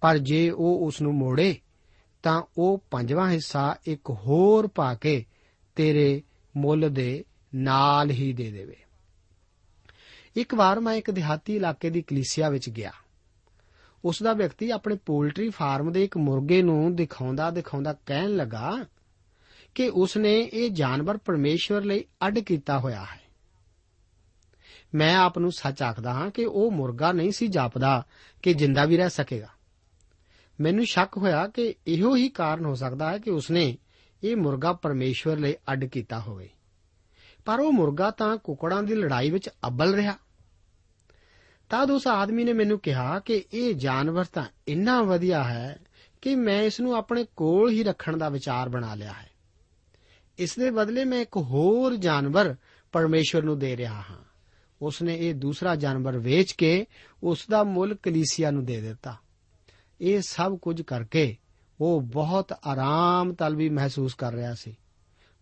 ਪਰ 0.00 0.18
ਜੇ 0.18 0.50
ਉਹ 0.50 0.86
ਉਸ 0.86 1.02
ਨੂੰ 1.02 1.14
ਮੋੜੇ, 1.14 1.56
ਤਾਂ 2.22 2.42
ਉਹ 2.58 2.84
ਪੰਜਵਾਂ 2.90 3.30
ਹਿੱਸਾ 3.30 3.76
ਇੱਕ 3.86 4.10
ਹੋਰ 4.10 4.66
ਪਾ 4.66 4.94
ਕੇ 4.94 5.24
ਤੇਰੇ 5.74 6.22
ਮੁੱਲ 6.56 6.90
ਦੇ 6.92 7.24
ਨਾਲ 7.54 8.10
ਹੀ 8.10 8.32
ਦੇ 8.32 8.50
ਦੇਵੇ। 8.50 8.76
ਇੱਕ 10.36 10.54
ਵਾਰ 10.54 10.80
ਮੈਂ 10.80 10.94
ਇੱਕ 10.94 11.10
ਦਿਹਾਤੀ 11.10 11.56
ਇਲਾਕੇ 11.56 11.90
ਦੀ 11.90 12.02
ਕਲੀਸਿਆ 12.02 12.48
ਵਿੱਚ 12.48 12.70
ਗਿਆ। 12.70 12.92
ਉਸ 14.04 14.22
ਦਾ 14.22 14.32
ਵਿਅਕਤੀ 14.32 14.70
ਆਪਣੇ 14.70 14.96
ਪੋਲਟਰੀ 15.06 15.50
ਫਾਰਮ 15.50 15.92
ਦੇ 15.92 16.04
ਇੱਕ 16.04 16.16
ਮੁਰਗੇ 16.16 16.62
ਨੂੰ 16.62 16.96
ਦਿਖਾਉਂਦਾ 16.96 17.50
ਦਿਖਾਉਂਦਾ 17.50 17.92
ਕਹਿਣ 18.06 18.36
ਲੱਗਾ 18.36 18.84
ਕਿ 19.74 19.88
ਉਸ 19.94 20.16
ਨੇ 20.16 20.50
ਇਹ 20.52 20.70
ਜਾਨਵਰ 20.70 21.16
ਪਰਮੇਸ਼ਵਰ 21.16 21.84
ਲਈ 21.84 22.04
ਅੱਡ 22.26 22.38
ਕੀਤਾ 22.38 22.78
ਹੋਇਆ 22.78 23.04
ਹੈ। 23.04 23.20
ਮੈਂ 24.94 25.16
ਆਪ 25.16 25.38
ਨੂੰ 25.38 25.52
ਸੱਚ 25.52 25.82
ਆਖਦਾ 25.82 26.12
ਹਾਂ 26.12 26.30
ਕਿ 26.30 26.44
ਉਹ 26.44 26.70
ਮੁਰਗਾ 26.70 27.12
ਨਹੀਂ 27.12 27.30
ਸੀ 27.30 27.48
ਜਾਪਦਾ 27.48 28.06
ਕਿ 28.42 28.54
ਜਿੰਦਾ 28.54 28.84
ਵੀ 28.84 28.96
ਰਹਿ 28.96 29.10
ਸਕੇਗਾ। 29.10 29.48
ਮੈਨੂੰ 30.60 30.86
ਸ਼ੱਕ 30.86 31.16
ਹੋਇਆ 31.16 31.46
ਕਿ 31.48 31.74
ਇਹੋ 31.86 32.16
ਹੀ 32.16 32.28
ਕਾਰਨ 32.28 32.64
ਹੋ 32.64 32.74
ਸਕਦਾ 32.74 33.12
ਹੈ 33.12 33.18
ਕਿ 33.18 33.30
ਉਸਨੇ 33.30 33.78
ਇਹ 34.24 34.36
ਮੁਰਗਾ 34.36 34.72
ਪਰਮੇਸ਼ਵਰ 34.72 35.38
ਲਈ 35.38 35.54
ਅੱਡ 35.72 35.84
ਕੀਤਾ 35.84 36.20
ਹੋਵੇ। 36.20 36.48
ਪਰ 37.44 37.60
ਉਹ 37.60 37.72
ਮੁਰਗਾ 37.72 38.10
ਤਾਂ 38.10 38.36
ਕੁਕੜਾਂ 38.36 38.82
ਦੀ 38.82 38.94
ਲੜਾਈ 38.94 39.30
ਵਿੱਚ 39.30 39.48
ਅੱਬਲ 39.48 39.94
ਰਿਹਾ। 39.94 40.12
ਤਦ 41.68 41.90
ਉਸ 41.90 42.06
ਆਦਮੀ 42.06 42.44
ਨੇ 42.44 42.52
ਮੈਨੂੰ 42.52 42.78
ਕਿਹਾ 42.78 43.18
ਕਿ 43.18 43.44
ਇਹ 43.52 43.74
ਜਾਨਵਰ 43.74 44.24
ਤਾਂ 44.24 44.44
ਇੰਨਾ 44.68 45.02
ਵਧੀਆ 45.02 45.44
ਹੈ 45.44 45.78
ਕਿ 46.22 46.34
ਮੈਂ 46.34 46.62
ਇਸ 46.62 46.80
ਨੂੰ 46.80 46.94
ਆਪਣੇ 46.94 47.26
ਕੋਲ 47.36 47.70
ਹੀ 47.70 47.84
ਰੱਖਣ 47.84 48.16
ਦਾ 48.16 48.28
ਵਿਚਾਰ 48.28 48.68
ਬਣਾ 48.68 48.94
ਲਿਆ 48.94 49.12
ਹੈ। 49.12 49.30
ਇਸ 50.38 50.58
ਦੇ 50.58 50.70
ਬਦਲੇ 50.70 51.04
ਮੈਂ 51.04 51.20
ਇੱਕ 51.20 51.36
ਹੋਰ 51.36 51.96
ਜਾਨਵਰ 51.96 52.54
ਪਰਮੇਸ਼ਵਰ 52.92 53.42
ਨੂੰ 53.42 53.58
ਦੇ 53.58 53.76
ਰਿਹਾ 53.76 53.94
ਹਾਂ। 53.94 54.24
ਉਸ 54.82 55.02
ਨੇ 55.02 55.16
ਇਹ 55.16 55.34
ਦੂਸਰਾ 55.34 55.76
ਜਾਨਵਰ 55.76 56.18
ਵੇਚ 56.18 56.52
ਕੇ 56.52 56.86
ਉਸ 57.22 57.46
ਦਾ 57.50 57.64
ਮੁੱਲ 57.64 57.94
ਕਲੀਸਿਆ 57.94 58.50
ਨੂੰ 58.50 58.64
ਦੇ 58.64 58.80
ਦਿੱਤਾ। 58.80 59.16
ਇਹ 60.00 60.20
ਸਭ 60.20 60.58
ਕੁਝ 60.58 60.82
ਕਰਕੇ 60.82 61.36
ਉਹ 61.80 62.00
ਬਹੁਤ 62.00 62.52
ਆਰਾਮ 62.66 63.34
ਤਲਵੀ 63.34 63.68
ਮਹਿਸੂਸ 63.68 64.14
ਕਰ 64.14 64.32
ਰਿਹਾ 64.32 64.54
ਸੀ। 64.54 64.76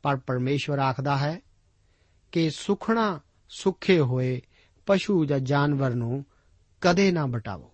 ਪਰ 0.03 0.17
ਪਰਮੇਸ਼ਵਰ 0.17 0.79
ਆਖਦਾ 0.79 1.17
ਹੈ 1.17 1.41
ਕਿ 2.33 2.51
ਸੁਖਣਾ 2.51 3.21
ਸੁਖੇ 3.49 4.01
ਹੋਏ 4.01 4.43
ਪਸ਼ੂ 4.87 5.25
ਜਾਂ 5.25 5.39
ਜਾਨਵਰ 5.39 5.91
ਨੂੰ 5.91 6.25
ਕਦੇ 6.81 7.13
ਨਾ 7.13 7.27
ਬਟਾਵੋ। 7.27 7.73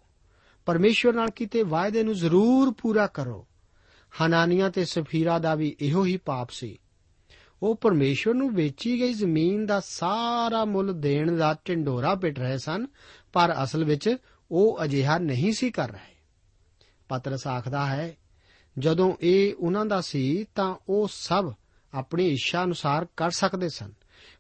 ਪਰਮੇਸ਼ਵਰ 0.67 1.13
ਨਾਲ 1.13 1.31
ਕੀਤੇ 1.31 1.63
ਵਾਅਦੇ 1.63 2.03
ਨੂੰ 2.03 2.15
ਜ਼ਰੂਰ 2.15 2.73
ਪੂਰਾ 2.73 3.07
ਕਰੋ। 3.07 3.47
ਹਨਾਨੀਆਂ 4.23 4.71
ਤੇ 4.71 4.85
ਸਫੀਰਾ 4.85 5.39
ਦਾ 5.39 5.55
ਵੀ 5.55 5.77
ਇਹੋ 5.81 6.05
ਹੀ 6.05 6.17
ਪਾਪ 6.17 6.51
ਸੀ। 6.51 6.79
ਉਹ 7.63 7.77
ਪਰਮੇਸ਼ਵਰ 7.77 8.35
ਨੂੰ 8.35 8.55
ਵੇਚੀ 8.55 9.01
ਗਈ 9.01 9.13
ਜ਼ਮੀਨ 9.13 9.67
ਦਾ 9.67 9.81
ਸਾਰਾ 9.81 10.65
ਮੁੱਲ 10.65 11.01
ਦੇਣ 11.01 11.37
ਦਾ 11.37 11.57
ਢਿੰਡੋਰਾ 11.69 12.15
ਪਿੱਟ 12.15 12.39
ਰਹੇ 12.39 12.59
ਸਨ, 12.59 12.87
ਪਰ 13.33 13.55
ਅਸਲ 13.65 13.85
ਵਿੱਚ 13.85 14.17
ਉਹ 14.51 14.85
ਅਜਿਹਾ 14.85 15.19
ਨਹੀਂ 15.19 15.53
ਸੀ 15.53 15.71
ਕਰ 15.71 15.91
ਰਹੇ। 15.91 16.17
ਪਤਰਸ 17.09 17.47
ਆਖਦਾ 17.47 17.87
ਹੈ, 17.87 18.17
ਜਦੋਂ 18.79 19.15
ਇਹ 19.21 19.55
ਉਹਨਾਂ 19.59 19.87
ਦਾ 19.87 20.01
ਸੀ 20.01 20.47
ਤਾਂ 20.55 20.75
ਉਹ 20.89 21.09
ਸਭ 21.13 21.53
ਆਪਣੀ 21.95 22.29
ਇੱਛਾ 22.29 22.65
ਅਨੁਸਾਰ 22.65 23.07
ਕਰ 23.17 23.31
ਸਕਦੇ 23.31 23.69
ਸਨ। 23.69 23.93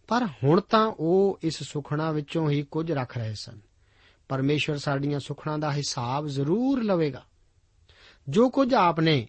ਪਰ 0.08 0.28
ਹੁਣ 0.44 0.60
ਤਾਂ 0.60 0.86
ਉਹ 0.86 1.38
ਇਸ 1.42 1.62
ਸੁਖਣਾ 1.62 2.10
ਵਿੱਚੋਂ 2.10 2.50
ਹੀ 2.50 2.62
ਕੁਝ 2.62 2.92
ਰੱਖ 2.92 3.18
ਰਹੇ 3.18 3.34
ਸਨ। 3.34 3.60
ਪਰਮੇਸ਼ਵਰ 4.28 4.76
ਸਾਡੀਆਂ 4.76 5.20
ਸੁਖਣਾ 5.20 5.56
ਦਾ 5.56 5.72
ਹਿਸਾਬ 5.72 6.26
ਜ਼ਰੂਰ 6.26 6.82
ਲਵੇਗਾ। 6.82 7.24
ਜੋ 8.28 8.50
ਕੁਝ 8.50 8.74
ਆਪਨੇ 8.74 9.28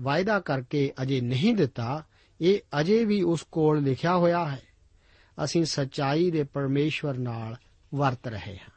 ਵਾਅਦਾ 0.00 0.40
ਕਰਕੇ 0.40 0.92
ਅਜੇ 1.02 1.20
ਨਹੀਂ 1.20 1.54
ਦਿੱਤਾ, 1.54 2.04
ਇਹ 2.40 2.58
ਅਜੇ 2.80 3.04
ਵੀ 3.04 3.22
ਉਸ 3.22 3.42
ਕੋਲ 3.42 3.82
ਲਿਖਿਆ 3.82 4.16
ਹੋਇਆ 4.16 4.46
ਹੈ। 4.46 4.62
ਅਸੀਂ 5.44 5.64
ਸੱਚਾਈ 5.64 6.30
ਦੇ 6.30 6.42
ਪਰਮੇਸ਼ਵਰ 6.42 7.14
ਨਾਲ 7.14 7.56
ਵਰਤ 7.94 8.26
ਰਹੇ 8.26 8.56
ਹਾਂ। 8.56 8.70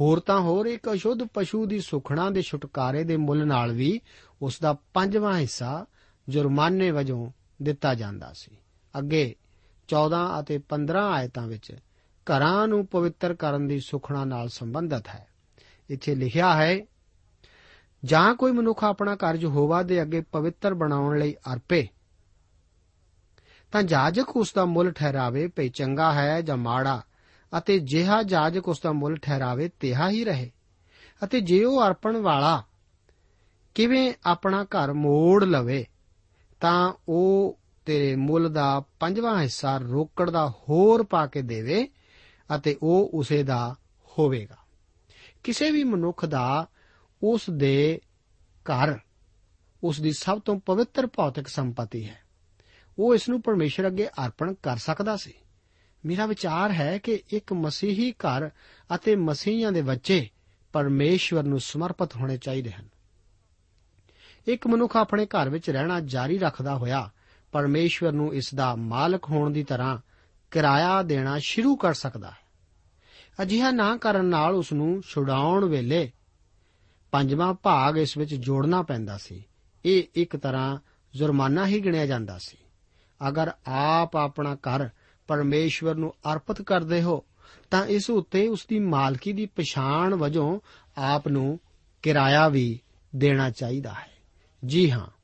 ਹੋਰ 0.00 0.20
ਤਾਂ 0.20 0.40
ਹੋਰ 0.40 0.66
ਇੱਕ 0.66 0.94
ਅਸ਼ੁੱਧ 0.94 1.22
ਪਸ਼ੂ 1.34 1.66
ਦੀ 1.66 1.80
ਸੁਖਣਾ 1.80 2.30
ਦੇ 2.30 2.42
ਛੁਟਕਾਰੇ 2.42 3.04
ਦੇ 3.04 3.16
ਮੁੱਲ 3.16 3.46
ਨਾਲ 3.46 3.72
ਵੀ 3.72 4.00
ਉਸ 4.42 4.60
ਦਾ 4.60 4.72
ਪੰਜਵਾਂ 4.72 5.38
ਹਿੱਸਾ 5.38 5.86
ਜੁਰਮਾਨੇ 6.28 6.90
ਵਜੋਂ 6.90 7.30
ਦਿੱਤਾ 7.62 7.94
ਜਾਂਦਾ 7.94 8.32
ਸੀ। 8.34 8.56
ਅੱਗੇ 8.98 9.34
14 9.88 10.40
ਅਤੇ 10.40 10.58
15 10.58 11.10
ਆਇਤਾਂ 11.12 11.46
ਵਿੱਚ 11.46 11.72
ਘਰਾਂ 12.26 12.68
ਨੂੰ 12.68 12.86
ਪਵਿੱਤਰ 12.86 13.34
ਕਰਨ 13.34 13.68
ਦੀ 13.68 13.80
ਸੁਖਣਾ 13.80 14.24
ਨਾਲ 14.24 14.48
ਸੰਬੰਧਿਤ 14.48 15.08
ਹੈ। 15.08 15.26
ਇੱਥੇ 15.90 16.14
ਲਿਖਿਆ 16.14 16.54
ਹੈ, 16.54 16.80
ਜਾਂ 18.04 18.34
ਕੋਈ 18.34 18.52
ਮਨੁੱਖ 18.52 18.84
ਆਪਣਾ 18.84 19.14
ਘਰ 19.14 19.34
ਯਹੋਵਾ 19.34 19.82
ਦੇ 19.82 20.02
ਅੱਗੇ 20.02 20.20
ਪਵਿੱਤਰ 20.20 20.74
ਬਣਾਉਣ 20.74 21.18
ਲਈ 21.18 21.34
ਅਰਪੇ, 21.52 21.88
ਤਾਂ 23.72 23.82
ਜਾਜਕ 23.82 24.36
ਉਸ 24.36 24.52
ਦਾ 24.52 24.64
ਮੁੱਲ 24.64 24.92
ਠਹਿਰਾਵੇ, 24.92 25.48
ਭਈ 25.48 25.68
ਚੰਗਾ 25.68 26.12
ਹੈ 26.12 26.40
ਜਾਂ 26.40 26.56
ਮਾੜਾ, 26.56 27.02
ਅਤੇ 27.58 27.78
ਜਿਹਾ 27.78 28.22
ਜਾਜਕ 28.22 28.68
ਉਸ 28.68 28.80
ਦਾ 28.80 28.92
ਮੁੱਲ 28.92 29.16
ਠਹਿਰਾਵੇ, 29.16 29.68
ਤਿਹਾ 29.68 30.10
ਹੀ 30.10 30.24
ਰਹੇ। 30.24 30.50
ਅਤੇ 31.24 31.40
ਜੇ 31.40 31.64
ਉਹ 31.64 31.86
ਅਰਪਣ 31.86 32.16
ਵਾਲਾ 32.16 32.64
ਕਿਵੇਂ 33.74 34.12
ਆਪਣਾ 34.26 34.64
ਘਰ 34.64 34.92
ਮੋੜ 34.92 35.44
ਲਵੇ, 35.44 35.86
ਤਾਂ 36.60 36.92
ਉਹ 37.08 37.58
ਤੇਰੇ 37.84 38.16
ਮੁੱਲ 38.16 38.52
ਦਾ 38.52 38.82
ਪੰਜਵਾਂ 39.00 39.42
ਹਿੱਸਾ 39.42 39.78
ਰੋਕੜ 39.78 40.30
ਦਾ 40.30 40.50
ਹੋਰ 40.50 41.02
ਪਾ 41.02 41.26
ਕੇ 41.26 41.42
ਦੇਵੇ 41.42 41.88
ਅਤੇ 42.56 42.78
ਉਹ 42.82 43.10
ਉਸੇ 43.14 43.42
ਦਾ 43.42 43.76
ਹੋਵੇਗਾ। 44.18 44.56
ਕਿਸੇ 45.44 45.70
ਵੀ 45.70 45.84
ਮਨੁੱਖ 45.84 46.26
ਦਾ 46.26 46.66
ਉਸ 47.22 47.50
ਦੇ 47.50 48.00
ਘਰ 48.48 48.98
ਉਸ 49.84 50.00
ਦੀ 50.00 50.12
ਸਭ 50.12 50.40
ਤੋਂ 50.40 50.60
ਪਵਿੱਤਰ 50.60 51.06
ਭੌਤਿਕ 51.06 51.48
ਸੰਪਤੀ 51.48 52.08
ਹੈ। 52.08 52.20
ਉਹ 52.98 53.14
ਇਸ 53.14 53.28
ਨੂੰ 53.28 53.42
ਪਰਮੇਸ਼ਰ 53.42 53.86
ਅੱਗੇ 53.86 54.06
ਅਰਪਣ 54.06 54.54
ਕਰ 54.54 54.76
ਸਕਦਾ 54.76 55.16
ਸੀ। 55.16 55.32
ਮੇਰਾ 56.06 56.26
ਵਿਚਾਰ 56.26 56.72
ਹੈ 56.72 56.98
ਕਿ 56.98 57.22
ਇੱਕ 57.30 57.52
ਮਸੀਹੀ 57.52 58.12
ਘਰ 58.12 58.50
ਅਤੇ 58.94 59.16
ਮਸੀਹਾਂ 59.16 59.72
ਦੇ 59.72 59.82
ਬੱਚੇ 59.82 60.28
ਪਰਮੇਸ਼ਵਰ 60.72 61.42
ਨੂੰ 61.42 61.60
ਸਮਰਪਿਤ 61.60 62.16
ਹੋਣੇ 62.16 62.36
ਚਾਹੀਦੇ 62.36 62.72
ਹਨ। 62.72 62.88
ਇੱਕ 64.46 64.66
ਮਨੁੱਖ 64.66 64.96
ਆਪਣੇ 64.96 65.26
ਘਰ 65.26 65.48
ਵਿੱਚ 65.48 65.70
ਰਹਿਣਾ 65.70 66.00
ਜਾਰੀ 66.00 66.38
ਰੱਖਦਾ 66.38 66.76
ਹੋਇਆ 66.76 67.10
ਪਰਮੇਸ਼ਵਰ 67.52 68.12
ਨੂੰ 68.12 68.34
ਇਸ 68.34 68.54
ਦਾ 68.54 68.74
ਮਾਲਕ 68.74 69.24
ਹੋਣ 69.24 69.50
ਦੀ 69.50 69.64
ਤਰ੍ਹਾਂ 69.64 69.98
ਕਿਰਾਇਆ 70.50 71.02
ਦੇਣਾ 71.02 71.38
ਸ਼ੁਰੂ 71.38 71.76
ਕਰ 71.76 71.94
ਸਕਦਾ 71.94 72.30
ਹੈ। 72.30 72.42
ਅਜਿਹਾ 73.42 73.70
ਨਾ 73.70 73.96
ਕਰਨ 73.96 74.24
ਨਾਲ 74.24 74.54
ਉਸ 74.54 74.72
ਨੂੰ 74.72 75.02
ਛੁਡਾਉਣ 75.02 75.64
ਵੇਲੇ 75.64 76.12
ਪੰਜਵਾਂ 77.12 77.54
ਭਾਗ 77.54 77.98
ਇਸ 77.98 78.16
ਵਿੱਚ 78.16 78.34
ਜੋੜਨਾ 78.34 78.82
ਪੈਂਦਾ 78.82 79.18
ਸੀ। 79.18 79.44
ਇਹ 79.84 80.02
ਇੱਕ 80.14 80.36
ਤਰ੍ਹਾਂ 80.36 80.78
ਜੁਰਮਾਨਾ 81.14 81.66
ਹੀ 81.66 81.84
ਗਿਣਿਆ 81.84 82.06
ਜਾਂਦਾ 82.06 82.38
ਸੀ। 82.38 82.56
ਅਗਰ 83.28 83.50
ਆਪ 83.66 84.16
ਆਪਣਾ 84.16 84.54
ਘਰ 84.54 84.88
ਪਰਮੇਸ਼ਵਰ 85.26 85.94
ਨੂੰ 85.94 86.14
ਅਰਪਿਤ 86.32 86.62
ਕਰਦੇ 86.62 87.02
ਹੋ, 87.02 87.24
ਤਾਂ 87.70 87.86
ਇਸ 87.86 88.10
ਉੱਤੇ 88.10 88.48
ਉਸ 88.48 88.66
ਦੀ 88.68 88.78
ਮਾਲਕੀ 88.78 89.32
ਦੀ 89.32 89.46
ਪਛਾਣ 89.46 90.14
ਵਜੋਂ 90.14 90.60
ਆਪ 90.98 91.28
ਨੂੰ 91.28 91.60
ਕਿਰਾਇਆ 92.02 92.48
ਵੀ 92.48 92.80
ਦੇਣਾ 93.16 93.50
ਚਾਹੀਦਾ 93.50 93.92
ਹੈ। 93.92 94.12
ਜੀ 94.64 94.90
ਹਾਂ 94.90 95.21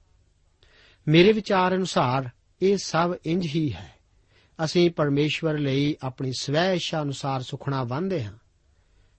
ਮੇਰੇ 1.09 1.33
ਵਿਚਾਰ 1.33 1.75
ਅਨੁਸਾਰ 1.75 2.31
ਇਹ 2.63 2.77
ਸਭ 2.77 3.15
ਇੰਜ 3.27 3.47
ਹੀ 3.47 3.73
ਹੈ। 3.73 3.95
ਅਸੀਂ 4.65 4.91
ਪਰਮੇਸ਼ਵਰ 4.91 5.59
ਲਈ 5.59 5.97
ਆਪਣੀ 6.03 6.33
ਸਵੈ 6.33 6.73
ਇੱਛਾ 6.73 7.03
ਅਨੁਸਾਰ 7.03 7.43
ਸੁਖਣਾ 7.43 7.85
ਬੰਦੇ 7.85 8.25
ਹਾਂ। 8.25 8.33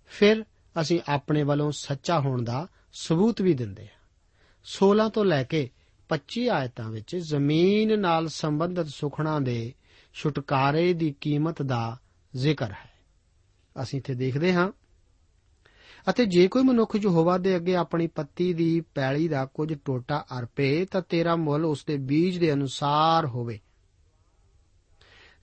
ਫਿਰ 0.08 0.46
ਅਸੀਂ 0.82 1.02
ਆਪਣੇ 1.10 1.44
ਵੱਲੋਂ 1.44 1.72
ਸੱਚਾ 1.72 2.20
ਹੋਣ 2.20 2.44
ਦਾ 2.44 2.68
ਸਬੂਤ 2.94 3.42
ਵੀ 3.42 3.54
ਦਿੰਦੇ 3.54 3.84
ਹਾਂ। 3.84 4.00
16 4.64 5.10
ਤੋਂ 5.10 5.26
ਲੈ 5.26 5.44
ਕੇ 5.44 5.70
25 6.10 6.50
ਆਇਤਾਂ 6.50 6.90
ਵਿੱਚ 6.90 7.16
ਜ਼ਮੀਨ 7.16 8.00
ਨਾਲ 8.00 8.28
ਸੰਬੰਧਿਤ 8.28 8.88
ਸੁਖਣਾ 8.88 9.40
ਦੇ 9.40 9.74
ਛੁਟਕਾਰੇ 10.14 10.94
ਦੀ 10.94 11.16
ਕੀਮਤ 11.22 11.62
ਦਾ 11.62 11.98
ਜ਼ਿਕਰ 12.36 12.72
ਹੈ। 12.72 12.92
ਅਸੀਂ 13.84 14.00
ਇੱਥੇ 14.00 14.14
ਦੇਖਦੇ 14.14 14.54
ਹਾਂ। 14.54 14.72
ਅਤੇ 16.10 16.26
ਜੇ 16.26 16.48
ਕੋਈ 16.48 16.64
ਮਨੁੱਖ 16.64 16.96
ਯਹੋਵਾ 16.96 17.38
ਦੇ 17.38 17.56
ਅੱਗੇ 17.56 17.76
ਆਪਣੀ 17.76 18.08
ਪੱਤੀ 18.08 18.54
ਦੀ 18.54 18.82
ਪੈਲੀ 18.82 19.28
ਦਾ 19.28 19.46
ਕੁਝ 19.46 19.74
ਟੋਟਾ 19.86 20.26
ਅਰਪੇ, 20.40 20.86
ਤਾਂ 20.86 21.02
ਤੇਰਾ 21.02 21.36
ਮੁੱਲ 21.36 21.66
ਉਸ 21.66 21.86
ਦੇ 21.86 21.98
ਬੀਜ 21.98 22.38
ਦੇ 22.38 22.54
ਅਨੁਸਾਰ 22.54 23.26
ਹੋਵੇ। 23.26 23.60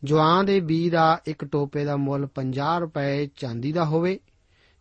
ਜਵਾਂ 0.05 0.45
ਦੇ 0.45 0.61
ਬੀਜ 0.61 0.93
ਦਾ 0.93 1.21
ਇੱਕ 1.27 1.45
ਟੋਪੇ 1.45 1.85
ਦਾ 1.85 1.97
ਮੁੱਲ 1.97 2.27
50 2.27 2.81
ਰੁਪਏ 2.81 3.27
ਚਾਂਦੀ 3.27 3.73
ਦਾ 3.73 3.85
ਹੋਵੇ। 3.85 4.21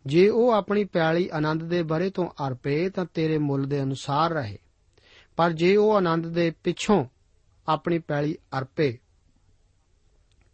ਜੇ 0.06 0.28
ਉਹ 0.28 0.52
ਆਪਣੀ 0.52 0.84
ਪੈਲੀ 0.84 1.30
ਆਨੰਦ 1.32 1.62
ਦੇ 1.62 1.82
ਬਰੇ 1.82 2.10
ਤੋਂ 2.10 2.26
ਅਰਪੇ, 2.46 2.90
ਤਾਂ 2.90 3.06
ਤੇਰੇ 3.14 3.38
ਮੁੱਲ 3.38 3.64
ਦੇ 3.64 3.82
ਅਨੁਸਾਰ 3.82 4.30
ਰਹੇ। 4.30 4.58
ਪਰ 5.36 5.52
ਜੇ 5.52 5.76
ਉਹ 5.76 5.96
ਆਨੰਦ 5.96 6.26
ਦੇ 6.26 6.50
ਪਿੱਛੋਂ 6.50 7.04
ਆਪਣੀ 7.68 7.98
ਪੈਲੀ 7.98 8.36
ਅਰਪੇ, 8.58 8.98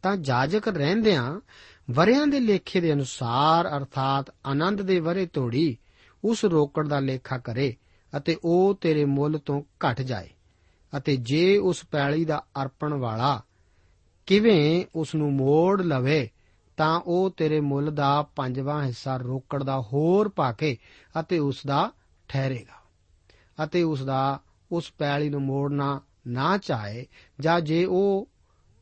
ਤਾਂ 0.03 0.17
ਜਾਜਕ 0.17 0.69
ਰਹਿੰਦਿਆਂ 0.69 1.41
ਵਰਿਆਂ 1.89 2.27
ਦੇ 2.27 2.41
ਲੇਖੇ 2.41 2.81
ਦੇ 2.81 2.93
ਅਨੁਸਾਰ, 2.93 3.69
ਅਰਥਾਤ 3.77 4.31
ਆਨੰਦ 4.47 4.83
ਦੇ 4.83 4.99
ਵਰੇ 5.01 5.27
ਤੋੜੀ, 5.27 5.77
ਉਸ 6.25 6.45
ਰੋਕੜ 6.45 6.87
ਦਾ 6.89 7.01
ਲੇਖਾ 7.01 7.39
ਕਰੇ 7.39 7.75
ਅਤੇ 8.13 8.37
ਉਹ 8.45 8.75
ਤੇਰੇ 8.81 9.05
ਮੁੱਲ 9.05 9.39
ਤੋਂ 9.39 9.63
ਘਟ 9.85 10.01
ਜਾਏ 10.03 10.29
ਅਤੇ 10.93 11.17
ਜੇ 11.17 11.57
ਉਸ 11.59 11.85
ਪੈਲੀ 11.91 12.25
ਦਾ 12.25 12.45
ਅਰਪਣ 12.63 12.95
ਵਾਲਾ 12.95 13.41
ਕਿਵੇਂ 14.27 14.85
ਉਸ 14.95 15.15
ਨੂੰ 15.15 15.33
ਮੋੜ 15.33 15.83
ਲਵੇ, 15.83 16.29
ਤਾਂ 16.77 17.01
ਉਹ 17.07 17.31
ਤੇਰੇ 17.31 17.61
ਮੁੱਲ 17.61 17.91
ਦਾ 17.91 18.23
ਪੰਜਵਾਂ 18.37 18.83
ਹਿੱਸਾ 18.85 19.17
ਰੋਕੜ 19.17 19.63
ਦਾ 19.63 19.81
ਹੋਰ 19.81 20.29
ਪਾ 20.29 20.53
ਕੇ 20.53 20.77
ਅਤੇ 21.21 21.39
ਉਸ 21.39 21.67
ਦਾ 21.67 21.91
ਠਹਿਰੇਗਾ 22.29 22.81
ਅਤੇ 23.65 23.83
ਉਸ 23.83 24.05
ਦਾ 24.05 24.41
ਉਸ 24.73 24.93
ਪੈਲੀ 24.99 25.29
ਨੂੰ 25.29 25.43
ਮੋੜਨਾ 25.43 26.01
ਨਾ 26.27 26.57
ਚਾਹੇ, 26.59 27.07
ਜਾਂ 27.41 27.61
ਜੇ 27.61 27.85
ਉਹ 27.85 28.29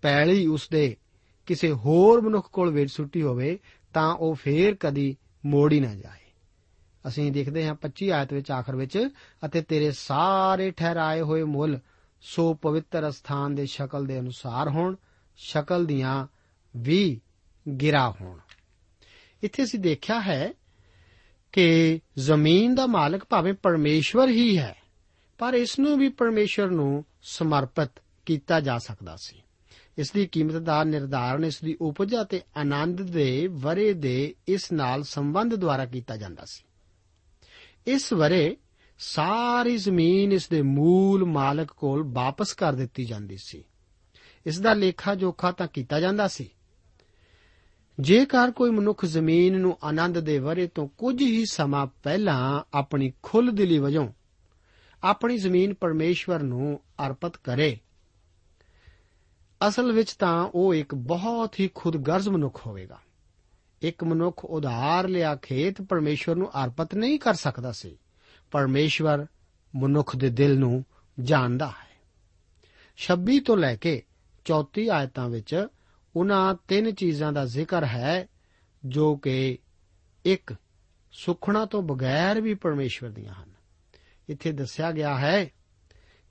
ਪੈਲੀ 0.03 0.47
ਉਸ 0.47 0.69
ਦੇ 0.69 0.97
ਕਿਸੇ 1.47 1.73
ਹੋਰ 1.73 2.21
ਮਨੁੱਖ 2.21 2.51
ਕੋਲ 2.51 2.71
ਵੇਚ 2.71 2.91
ਸੁੱਟੀ 2.91 3.23
ਹੋਵੇ, 3.23 3.59
ਤਾਂ 3.95 4.15
ਉਹ 4.15 4.35
ਫੇਰ 4.35 4.75
ਕਦੀ 4.75 5.17
ਮੋੜੀ 5.47 5.81
ਨਾ 5.81 5.95
ਜਾਏ। 5.95 6.33
ਅਸੀਂ 7.09 7.33
ਦੇਖਦੇ 7.33 7.67
ਹਾਂ 7.67 7.75
25 7.75 8.11
ਆਇਤ 8.11 8.33
ਵਿੱਚ, 8.33 8.51
ਆਖਰ 8.51 8.77
ਵਿੱਚ, 8.77 9.09
ਅਤੇ 9.45 9.63
ਤੇਰੇ 9.63 9.91
ਸਾਰੇ 9.91 10.71
ਠਹਿਰਾਏ 10.71 11.21
ਹੋਏ 11.21 11.43
ਮੁੱਲ 11.43 11.79
ਸੋ 12.21 12.55
ਪਵਿੱਤਰ 12.55 13.11
ਸਥਾਨ 13.11 13.55
ਦੇ 13.55 13.67
ਸ਼ਕਲ 13.67 14.07
ਦੇ 14.07 14.21
ਅਨੁਸਾਰ 14.21 14.69
ਹੋਣ, 14.69 14.97
ਸ਼ਕਲ 15.37 15.87
ਦੀਆਂ 15.87 16.27
ਵੀ 16.77 17.21
ਗਿਰਾ 17.81 18.11
ਹੋਣ। 18.11 18.39
ਇੱਥੇ 19.43 19.63
ਅਸੀਂ 19.63 19.79
ਦੇਖਿਆ 19.79 20.21
ਹੈ 20.21 20.53
ਕਿ 21.53 22.01
ਜ਼ਮੀਨ 22.19 22.75
ਦਾ 22.75 22.87
ਮਾਲਕ 22.87 23.25
ਭਾਵੇਂ 23.25 23.55
ਪਰਮੇਸ਼ਵਰ 23.55 24.29
ਹੀ 24.29 24.59
ਹੈ, 24.59 24.77
ਪਰ 25.39 25.55
ਇਸ 25.55 25.79
ਨੂੰ 25.79 25.99
ਵੀ 25.99 26.09
ਪਰਮੇਸ਼ਵਰ 26.09 26.71
ਨੂੰ 26.71 27.05
ਸਮਰਪਿਤ 27.23 28.03
ਕੀਤਾ 28.27 28.61
ਜਾ 28.61 28.79
ਸਕਦਾ 28.79 29.17
ਸੀ। 29.17 29.43
ਇਸ 30.01 30.11
ਦੀ 30.11 30.27
ਕੀਮਤ 30.27 30.53
ਦਾ 30.53 30.85
ਨਿਰਧਾਰਨ 30.85 31.45
ਇਸ 31.45 31.61
ਦੀ 31.65 31.77
ਉਪਜ 31.81 32.17
ਅਤੇ 32.23 32.41
ਆਨੰਦ 32.57 33.03
ਦੇ 33.03 33.47
ਵਰੇ 33.47 33.93
ਦੇ 33.93 34.35
ਇਸ 34.49 34.73
ਨਾਲ 34.73 35.03
ਸੰਬੰਧ 35.03 35.55
ਦੁਆਰਾ 35.55 35.85
ਕੀਤਾ 35.85 36.17
ਜਾਂਦਾ 36.17 36.45
ਸੀ। 36.45 36.65
ਇਸ 37.87 38.13
ਵਰੇ 38.13 38.57
ਸਾਰੀ 38.99 39.77
ਜ਼ਮੀਨ 39.77 40.33
ਇਸ 40.33 40.49
ਦੇ 40.49 40.63
ਮੂਲ 40.63 41.25
ਮਾਲਕ 41.25 41.73
ਕੋਲ 41.73 42.03
ਵਾਪਸ 42.13 42.53
ਕਰ 42.53 42.73
ਦਿੱਤੀ 42.73 43.05
ਜਾਂਦੀ 43.05 43.37
ਸੀ। 43.37 43.65
ਇਸ 44.47 44.61
ਦਾ 44.61 44.75
ਲੇਖਾ 44.75 45.15
ਜੋਖਾ 45.15 45.53
ਤਾਂ 45.53 45.67
ਕੀਤਾ 45.67 46.01
ਜਾਂਦਾ 46.01 46.29
ਸੀ। 46.29 46.51
ਜੇਕਰ 48.01 48.51
ਕੋਈ 48.51 48.71
ਮਨੁੱਖ 48.71 49.05
ਜ਼ਮੀਨ 49.05 49.61
ਨੂੰ 49.61 49.79
ਆਨੰਦ 49.85 50.21
ਦੇ 50.21 50.39
ਵਰੇ 50.39 50.67
ਤੋਂ 50.67 50.89
ਕੁਝ 50.89 51.23
ਹੀ 51.23 51.45
ਸਮਾਂ 51.51 51.87
ਪਹਿਲਾਂ 51.87 52.63
ਆਪਣੀ 52.75 53.13
ਖੁੱਲ 53.23 53.51
ਦਿਲੀ 53.51 53.79
ਵਜੋਂ 53.79 54.09
ਆਪਣੀ 55.03 55.37
ਜ਼ਮੀਨ 55.37 55.75
ਪਰਮੇਸ਼ਵਰ 55.75 56.43
ਨੂੰ 56.43 56.81
ਅਰਪਿਤ 57.07 57.37
ਕਰੇ 57.37 57.79
ਅਸਲ 59.69 59.93
ਵਿੱਚ 59.93 60.13
ਤਾਂ 60.13 60.51
ਉਹ 60.55 60.75
ਇੱਕ 60.75 60.95
ਬਹੁਤ 60.95 61.61
ਹੀ 61.61 61.71
ਖੁਦਗਰਜ਼ 61.75 62.29
ਮਨੁੱਖ 62.29 62.67
ਹੋਵੇਗਾ। 62.67 62.99
ਇੱਕ 63.83 64.05
ਮਨੁੱਖ 64.05 64.45
ਉਧਾਰ 64.45 65.09
ਲਿਆ 65.09 65.37
ਖੇਤ 65.37 65.83
ਪਰਮੇਸ਼ਵਰ 65.83 66.37
ਨੂੰ 66.37 66.65
ਅਰਪਿਤ 66.65 66.95
ਨਹੀਂ 66.95 67.19
ਕਰ 67.19 67.35
ਸਕਦਾ 67.35 67.73
ਸੀ। 67.73 67.99
ਪਰਮੇਸ਼ਵਰ 68.51 69.27
ਮਨੁੱਖ 69.77 70.17
ਦੇ 70.17 70.31
ਦਿਲ 70.31 70.59
ਨੂੰ 70.59 70.85
ਜਾਣਦਾ 71.21 71.67
ਹੈ। 71.67 71.91
26 72.97 73.41
ਤੋਂ 73.41 73.57
ਲੈ 73.57 73.77
ਕੇ 73.77 74.03
34 74.45 74.89
ਆਇਤਾਂ 74.89 75.29
ਵਿੱਚ 75.29 75.67
ਉਹਨਾਂ 76.17 76.55
ਤਿੰਨ 76.69 76.95
ਚੀਜ਼ਾਂ 76.95 77.33
ਦਾ 77.33 77.45
ਜ਼ਿਕਰ 77.45 77.85
ਹੈ, 77.85 78.29
ਜੋ 78.85 79.17
ਕਿ 79.17 79.59
ਇੱਕ 80.25 80.55
ਸੁਖਣਾ 81.13 81.65
ਤੋਂ 81.65 81.83
ਬਗੈਰ 81.83 82.41
ਵੀ 82.41 82.55
ਪਰਮੇਸ਼ਵਰ 82.55 83.11
ਦੀਆਂ 83.11 83.35
ਹਨ। 83.35 83.51
ਇੱਥੇ 84.29 84.53
ਦੱਸਿਆ 84.53 84.93
ਗਿਆ 84.93 85.19
ਹੈ 85.19 85.51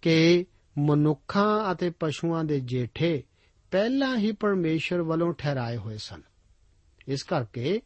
ਕਿ 0.02 0.46
ਮਨੁੱਖਾਂ 0.78 1.72
ਅਤੇ 1.72 1.90
ਪਸ਼ੂਆਂ 1.90 2.44
ਦੇ 2.44 2.60
ਜੇਠੇ 2.60 3.24
ਪਹਿਲਾਂ 3.72 4.18
ਹੀ 4.18 4.32
ਪਰਮੇਸ਼ਰ 4.32 5.02
ਵੱਲੋਂ 5.02 5.34
ਠਹਿਰਾਏ 5.34 5.78
ਹੋਏ 5.78 5.98
ਸਨ। 5.98 6.22
ਇਸ 7.08 7.24
ਕਰਕੇ 7.24 7.82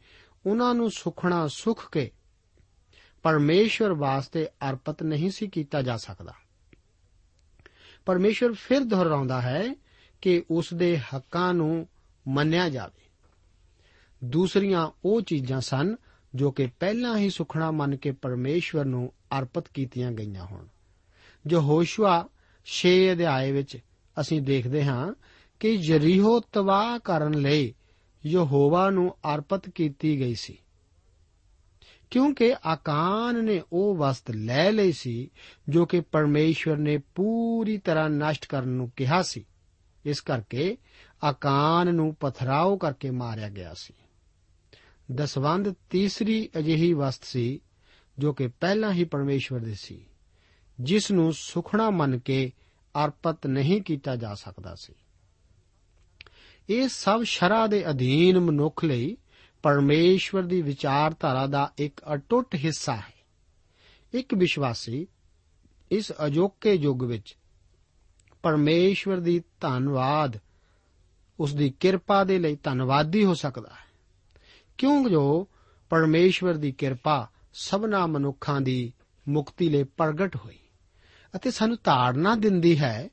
ਉਹਨਾਂ 0.46 0.76
ਨੂੰ 0.76 0.92
ਸੁਖਣਾ 0.92 1.48
ਸੁਖ 1.48 1.92
ਕੇ 1.92 2.12
ਪਰਮੇਸ਼ਰ 3.24 3.94
ਵਾਸਤੇ 3.94 4.48
ਅਰਪਿਤ 4.70 5.04
ਨਹੀਂ 5.04 5.32
ਸੀ 5.32 5.48
ਕੀਤਾ 5.48 5.82
ਜਾ 5.82 5.98
ਸਕਦਾ। 5.98 6.34
ਪਰਮੇਸ਼ਰ 8.06 8.54
ਫਿਰ 8.54 8.80
ਦੁਹਰਾਉਂਦਾ 8.80 9.42
ਹੈ 9.42 9.76
ਕਿ 10.22 10.44
ਉਸ 10.52 10.74
ਦੇ 10.74 10.98
ਹੱਕਾਂ 10.98 11.54
ਨੂੰ 11.54 11.88
ਮੰਨਿਆ 12.28 12.70
ਜਾਵੇ। 12.70 13.02
ਦੂਸਰੀਆਂ 14.24 14.92
ਉਹ 15.06 15.22
ਚੀਜ਼ਾਂ 15.22 15.62
ਸਨ 15.62 15.96
ਜੋ 16.36 16.52
ਕਿ 16.52 16.68
ਪਹਿਲਾਂ 16.80 17.18
ਹੀ 17.18 17.30
ਸੁਖਣਾ 17.30 17.72
ਮੰਨ 17.72 17.96
ਕੇ 17.96 18.12
ਪਰਮੇਸ਼ਵਰ 18.12 18.86
ਨੂੰ 18.86 19.14
ਅਰਪਿਤ 19.40 19.68
ਕੀਤੀਆਂ 19.68 20.12
ਗਈਆਂ 20.12 20.46
ਹੋਣ। 20.46 20.68
ਜੋ 21.46 21.62
ਹੋਸ਼ਵਾ 21.62 22.30
6 22.66 23.12
ਅਧਿਆਏ 23.12 23.52
ਵਿੱਚ 23.52 23.78
ਅਸੀਂ 24.22 24.42
ਦੇਖਦੇ 24.42 24.86
ਹਾਂ 24.86 25.14
ਕਿ 25.60 25.70
ਯਰੀਹੋ 25.70 26.40
ਤਬਾਹ 26.40 27.00
ਕਰਨ 27.00 27.42
ਲਈ 27.42 27.74
ਯਹੋਵਾ 28.26 28.90
ਨੂੰ 28.90 29.18
ਅਰਪਿਤ 29.36 29.70
ਕੀਤੀ 29.70 30.20
ਗਈ 30.20 30.36
ਸੀ। 30.36 30.58
ਕਿਉਂਕਿ 32.12 32.56
ਆਕਾਨ 32.66 33.44
ਨੇ 33.44 33.62
ਉਹ 33.74 33.96
ਵਸਤ 33.96 34.32
ਲੈ 34.32 34.72
ਲਈ 34.72 34.92
ਸੀ, 34.92 35.32
ਜੋ 35.70 35.86
ਕਿ 35.86 36.00
ਪਰਮੇਸ਼ਵਰ 36.00 36.78
ਨੇ 36.78 36.98
ਪੂਰੀ 36.98 37.78
ਤਰ੍ਹਾਂ 37.78 38.10
ਨਸ਼ਟ 38.10 38.46
ਕਰਨ 38.48 38.68
ਨੂੰ 38.68 38.92
ਕਿਹਾ 38.96 39.22
ਸੀ। 39.22 39.46
ਇਸ 40.06 40.22
ਕਰਕੇ 40.22 40.78
ਆਕਾਨ 41.24 41.96
ਨੂੰ 41.96 42.16
ਪਥਰਾਓ 42.16 42.78
ਕਰਕੇ 42.78 43.10
ਮਾਰਿਆ 43.10 43.50
ਗਿਆ 43.50 43.74
ਸੀ। 43.74 43.94
ਦਸਵੰਦ 45.12 45.74
ਤੀਸਰੀ 45.90 46.50
ਅਜਿਹੀ 46.58 46.94
ਵਸਤ 46.94 47.24
ਸੀ, 47.24 47.62
ਜੋ 48.20 48.34
ਕਿ 48.34 48.48
ਪਹਿਲਾਂ 48.48 48.92
ਹੀ 48.92 49.04
ਪਰਮੇਸ਼ਵਰ 49.04 49.60
ਦੀ 49.60 49.74
ਸੀ। 49.74 50.06
ਜਿਸ 50.80 51.12
ਨੂੰ 51.12 51.34
ਸੁਖਣਾ 51.34 51.90
ਮੰਨ 51.90 52.20
ਕੇ 52.20 52.52
ਅਰਪਿਤ 53.06 53.48
ਨਹੀਂ 53.48 53.82
ਕੀਤਾ 53.82 54.16
ਜਾ 54.16 54.36
ਸਕਦਾ 54.36 54.76
ਸੀ। 54.76 54.94
ਇਹ 56.70 56.88
ਸਭ 56.88 57.24
ਸ਼ਰਾ 57.24 57.68
ਦੇ 57.68 57.90
ਅਧੀਨ 57.90 58.40
ਮਨੁੱਖ 58.40 58.84
ਲਈ 58.84 59.18
ਪਰਮੇਸ਼ਵਰ 59.64 60.44
ਦੀ 60.44 60.62
ਵਿਚਾਰਧਾਰਾ 60.62 61.48
ਦਾ 61.48 61.74
ਇੱਕ 61.78 62.02
ਅਟੁੱਟ 62.14 62.56
ਹਿੱਸਾ 62.56 62.96
ਹੈ। 62.96 63.14
ਇੱਕ 64.14 64.34
ਵਿਸ਼ਵਾਸੀ 64.34 65.08
ਇਸ 65.92 66.12
ਅਜੋਕੇ 66.26 66.74
ਯੁੱਗ 66.74 67.04
ਵਿੱਚ 67.04 67.38
ਪਰਮੇਸ਼ਵਰ 68.44 69.20
ਦੀ 69.20 69.44
ਧੰਨਵਾਦ, 69.60 70.40
ਉਸ 71.40 71.54
ਦੀ 71.54 71.70
ਕਿਰਪਾ 71.70 72.24
ਦੇ 72.24 72.40
ਲਈ 72.40 72.56
ਧੰਨਵਾਦੀ 72.56 73.26
ਹੋ 73.26 73.34
ਸਕਦਾ 73.34 73.70
ਹੈ। 73.70 74.00
ਕਿਉਂ 74.78 75.10
ਜੋ 75.10 75.48
ਪਰਮੇਸ਼ਵਰ 75.90 76.54
ਦੀ 76.54 76.72
ਕਿਰਪਾ 76.72 77.30
ਸਭਨਾ 77.54 78.08
ਮਨੁੱਖਾਂ 78.08 78.62
ਦੀ 78.62 78.94
ਮੁਕਤੀ 79.30 79.70
ਲਈ 79.70 79.84
ਪ੍ਰਗਟ 79.84 80.36
ਹੋਈ। 80.36 80.60
ਅਤੇ 81.36 81.52
ਸਾਨੂੰ 81.52 81.78
ਧਾਰਨਾ 81.84 82.36
ਦਿੰਦੀ 82.36 82.80
ਹੈ 82.80 83.10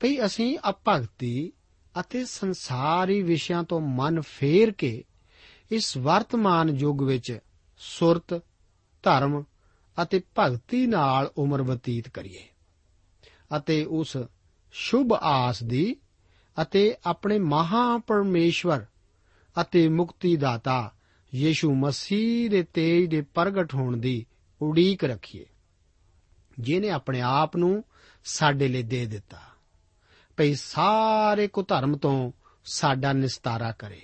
ਕਿ 0.00 0.26
ਅਸੀਂ 0.26 0.58
ਅਭਗਤੀ 0.70 1.52
ਅਤੇ 2.00 2.24
ਸੰਸਾਰੀ 2.24 3.22
ਵਿਸ਼ਿਆਂ 3.22 3.64
ਤੋਂ 3.64 3.80
ਮਨ 3.80 4.20
ਫੇਰ 4.20 4.70
ਕੇ 4.70 5.04
ਇਸ 5.70 5.96
ਵਰਤਮਾਨ 5.96 6.68
ਯੁੱਗ 6.68 7.02
ਵਿੱਚ 7.02 7.38
ਸੁਰਤ, 7.78 8.42
ਧਰਮ 9.02 9.44
ਅਤੇ 10.02 10.20
ਭਗਤੀ 10.38 10.86
ਨਾਲ 10.86 11.32
ਉਮਰ 11.36 11.62
ਬਤੀਤ 11.62 12.08
ਕਰੀਏ 12.08 12.48
ਅਤੇ 13.56 13.84
ਉਸ 13.84 14.16
ਸ਼ੁਭ 14.72 15.12
ਆਸ 15.12 15.62
ਦੀ 15.62 15.96
ਅਤੇ 16.62 16.96
ਆਪਣੇ 17.04 17.38
ਮਹਾ 17.38 17.98
ਪਰਮੇਸ਼ਵਰ 17.98 18.86
ਅਤੇ 19.60 19.88
ਮੁਕਤੀ 19.88 20.36
ਦਾਤਾ 20.36 20.94
ਯੀਸ਼ੂ 21.34 21.74
ਮਸੀਹ 21.74 22.50
ਦੇ 22.50 22.62
ਤੇਜ 22.62 23.10
ਦੇ 23.10 23.20
ਪ੍ਰਗਟ 23.20 23.74
ਹੋਣ 23.74 23.96
ਦੀ 23.96 24.26
ਉਡੀਕ 24.62 25.04
ਰੱਖੀਏ। 25.04 25.46
ਜਿਨੇ 26.60 26.90
ਆਪਣੇ 26.90 27.20
ਆਪ 27.20 27.56
ਨੂੰ 27.56 27.84
ਸਾਡੇ 28.24 28.68
ਲਈ 28.68 28.82
ਦੇ 28.82 29.06
ਦਿੱਤਾ। 29.06 29.38
ਭਈ 30.36 30.54
ਸਾਰੇ 30.54 31.48
ਕੁਧਰਮ 31.48 31.96
ਤੋਂ 31.96 32.32
ਸਾਡਾ 32.64 33.12
ਨਿਸਤਾਰਾ 33.12 33.72
ਕਰੇ 33.72 34.00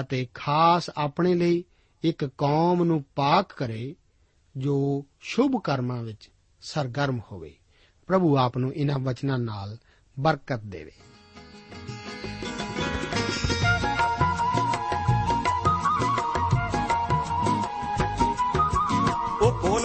ਅਤੇ 0.00 0.28
ਖਾਸ 0.34 0.90
ਆਪਣੇ 0.96 1.34
ਲਈ 1.34 1.64
ਇੱਕ 2.02 2.24
ਕੌਮ 2.24 2.84
ਨੂੰ 2.84 3.04
ਪਾਕ 3.14 3.52
ਕਰੇ 3.52 3.96
ਜੋ 4.56 5.04
ਸ਼ੁਭ 5.20 5.60
ਕਰਮਾਂ 5.64 6.02
ਵਿੱਚ 6.02 6.30
ਸਰਗਰਮ 6.60 7.20
ਹੋਵੇ। 7.32 7.56
ਪ੍ਰਭੂ 8.06 8.38
ਆਪ 8.38 8.58
ਨੂੰ 8.58 8.74
ਇਹਨਾਂ 8.74 8.98
ਵਚਨਾਂ 8.98 9.38
ਨਾਲ 9.38 9.78
ਬਰਕਤ 10.20 10.60
ਦੇਵੇ। 10.60 10.92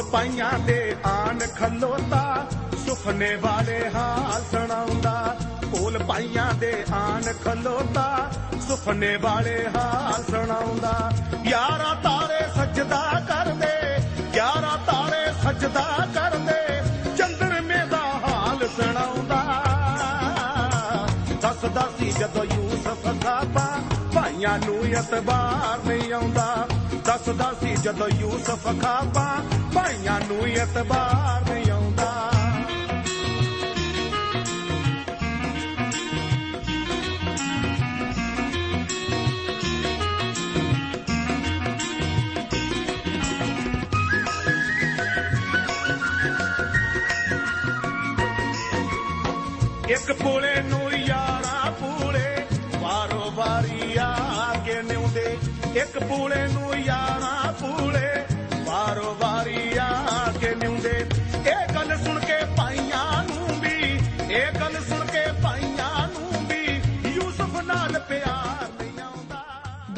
ਉਹ 0.09 0.13
ਕੋਲ 0.13 0.21
ਪਾਈਆਂ 0.21 0.59
ਦੇ 0.59 0.95
ਆਨ 1.05 1.39
ਖਲੋਤਾ, 1.39 2.47
ਸੁਪਨੇ 2.85 3.35
ਵਾਲੇ 3.35 3.89
ਹਾਲ 3.95 4.41
ਸੁਣਾਉਂਦਾ। 4.51 5.35
ਕੋਲ 5.71 5.97
ਪਾਈਆਂ 6.03 6.53
ਦੇ 6.53 6.85
ਆਨ 6.93 7.23
ਖਲੋਤਾ, 7.45 8.31
ਸੁਪਨੇ 8.67 9.17
ਵਾਲੇ 9.17 9.67
ਹਾਲ 9.75 10.23
ਸੁਣਾਉਂਦਾ। 10.23 11.11
ਯਾਰਾ 11.45 11.93
ਤਾਰੇ 12.03 12.41
ਸਜਦਾ 12.57 13.21
ਕਰਦੇ, 13.27 14.03
ਯਾਰਾ 14.37 14.75
ਤਾਰੇ 14.85 15.31
ਸਜਦਾ 15.43 16.07
ਕਰਦੇ 16.15 16.81
ਚੰਦਰਮੇ 17.17 17.85
ਦਾ 17.85 18.01
ਹਾਲ 18.27 18.67
ਸੁਣਾਉਂਦਾ। 18.67 19.43
ਦੱਸਦਾ 21.41 21.87
ਸੀ 21.99 22.11
ਜਦੋਂ 22.11 22.45
ਯੂਸਫ 22.45 23.23
ਖਾਪਾ 23.23 23.67
ਭਾਈਆਂ 24.15 24.57
ਨੂੰ 24.59 24.85
ਇਤਬਾਰ 24.85 25.87
ਨਹੀਂ 25.87 26.13
ਆਉਂਦਾ। 26.13 26.67
ਦੱਸਦਾ 27.09 27.53
ਸੀ 27.59 27.75
ਜਦੋਂ 27.75 28.07
ਯੂਸਫ 28.09 28.65
ਖਾਪਾ 28.81 29.23
ਭਾਈਆਂ 29.75 30.19
ਨੂੰ 30.19 30.47
ਇਤਬਾਰ 30.47 31.49
ਨਹੀਂ 31.49 31.71
ਆਉਂਦਾ। 31.71 32.09
ਇੱਕ 49.89 50.11
ਪੁਲੇ 50.11 50.61
ਨੂੰ 50.61 50.91
ਯਾਰਾਂ 50.93 51.71
ਪੂਲੇ, 51.71 52.45
ਵਾਰੋ 52.79 53.31
ਵਾਰੀ 53.31 53.97
ਆ 53.97 54.15
ਕੇ 54.65 54.81
ਨਿਉਂਦੇ। 54.81 55.37
ਇੱਕ 55.75 55.99
ਪੂਲੇ 55.99 56.47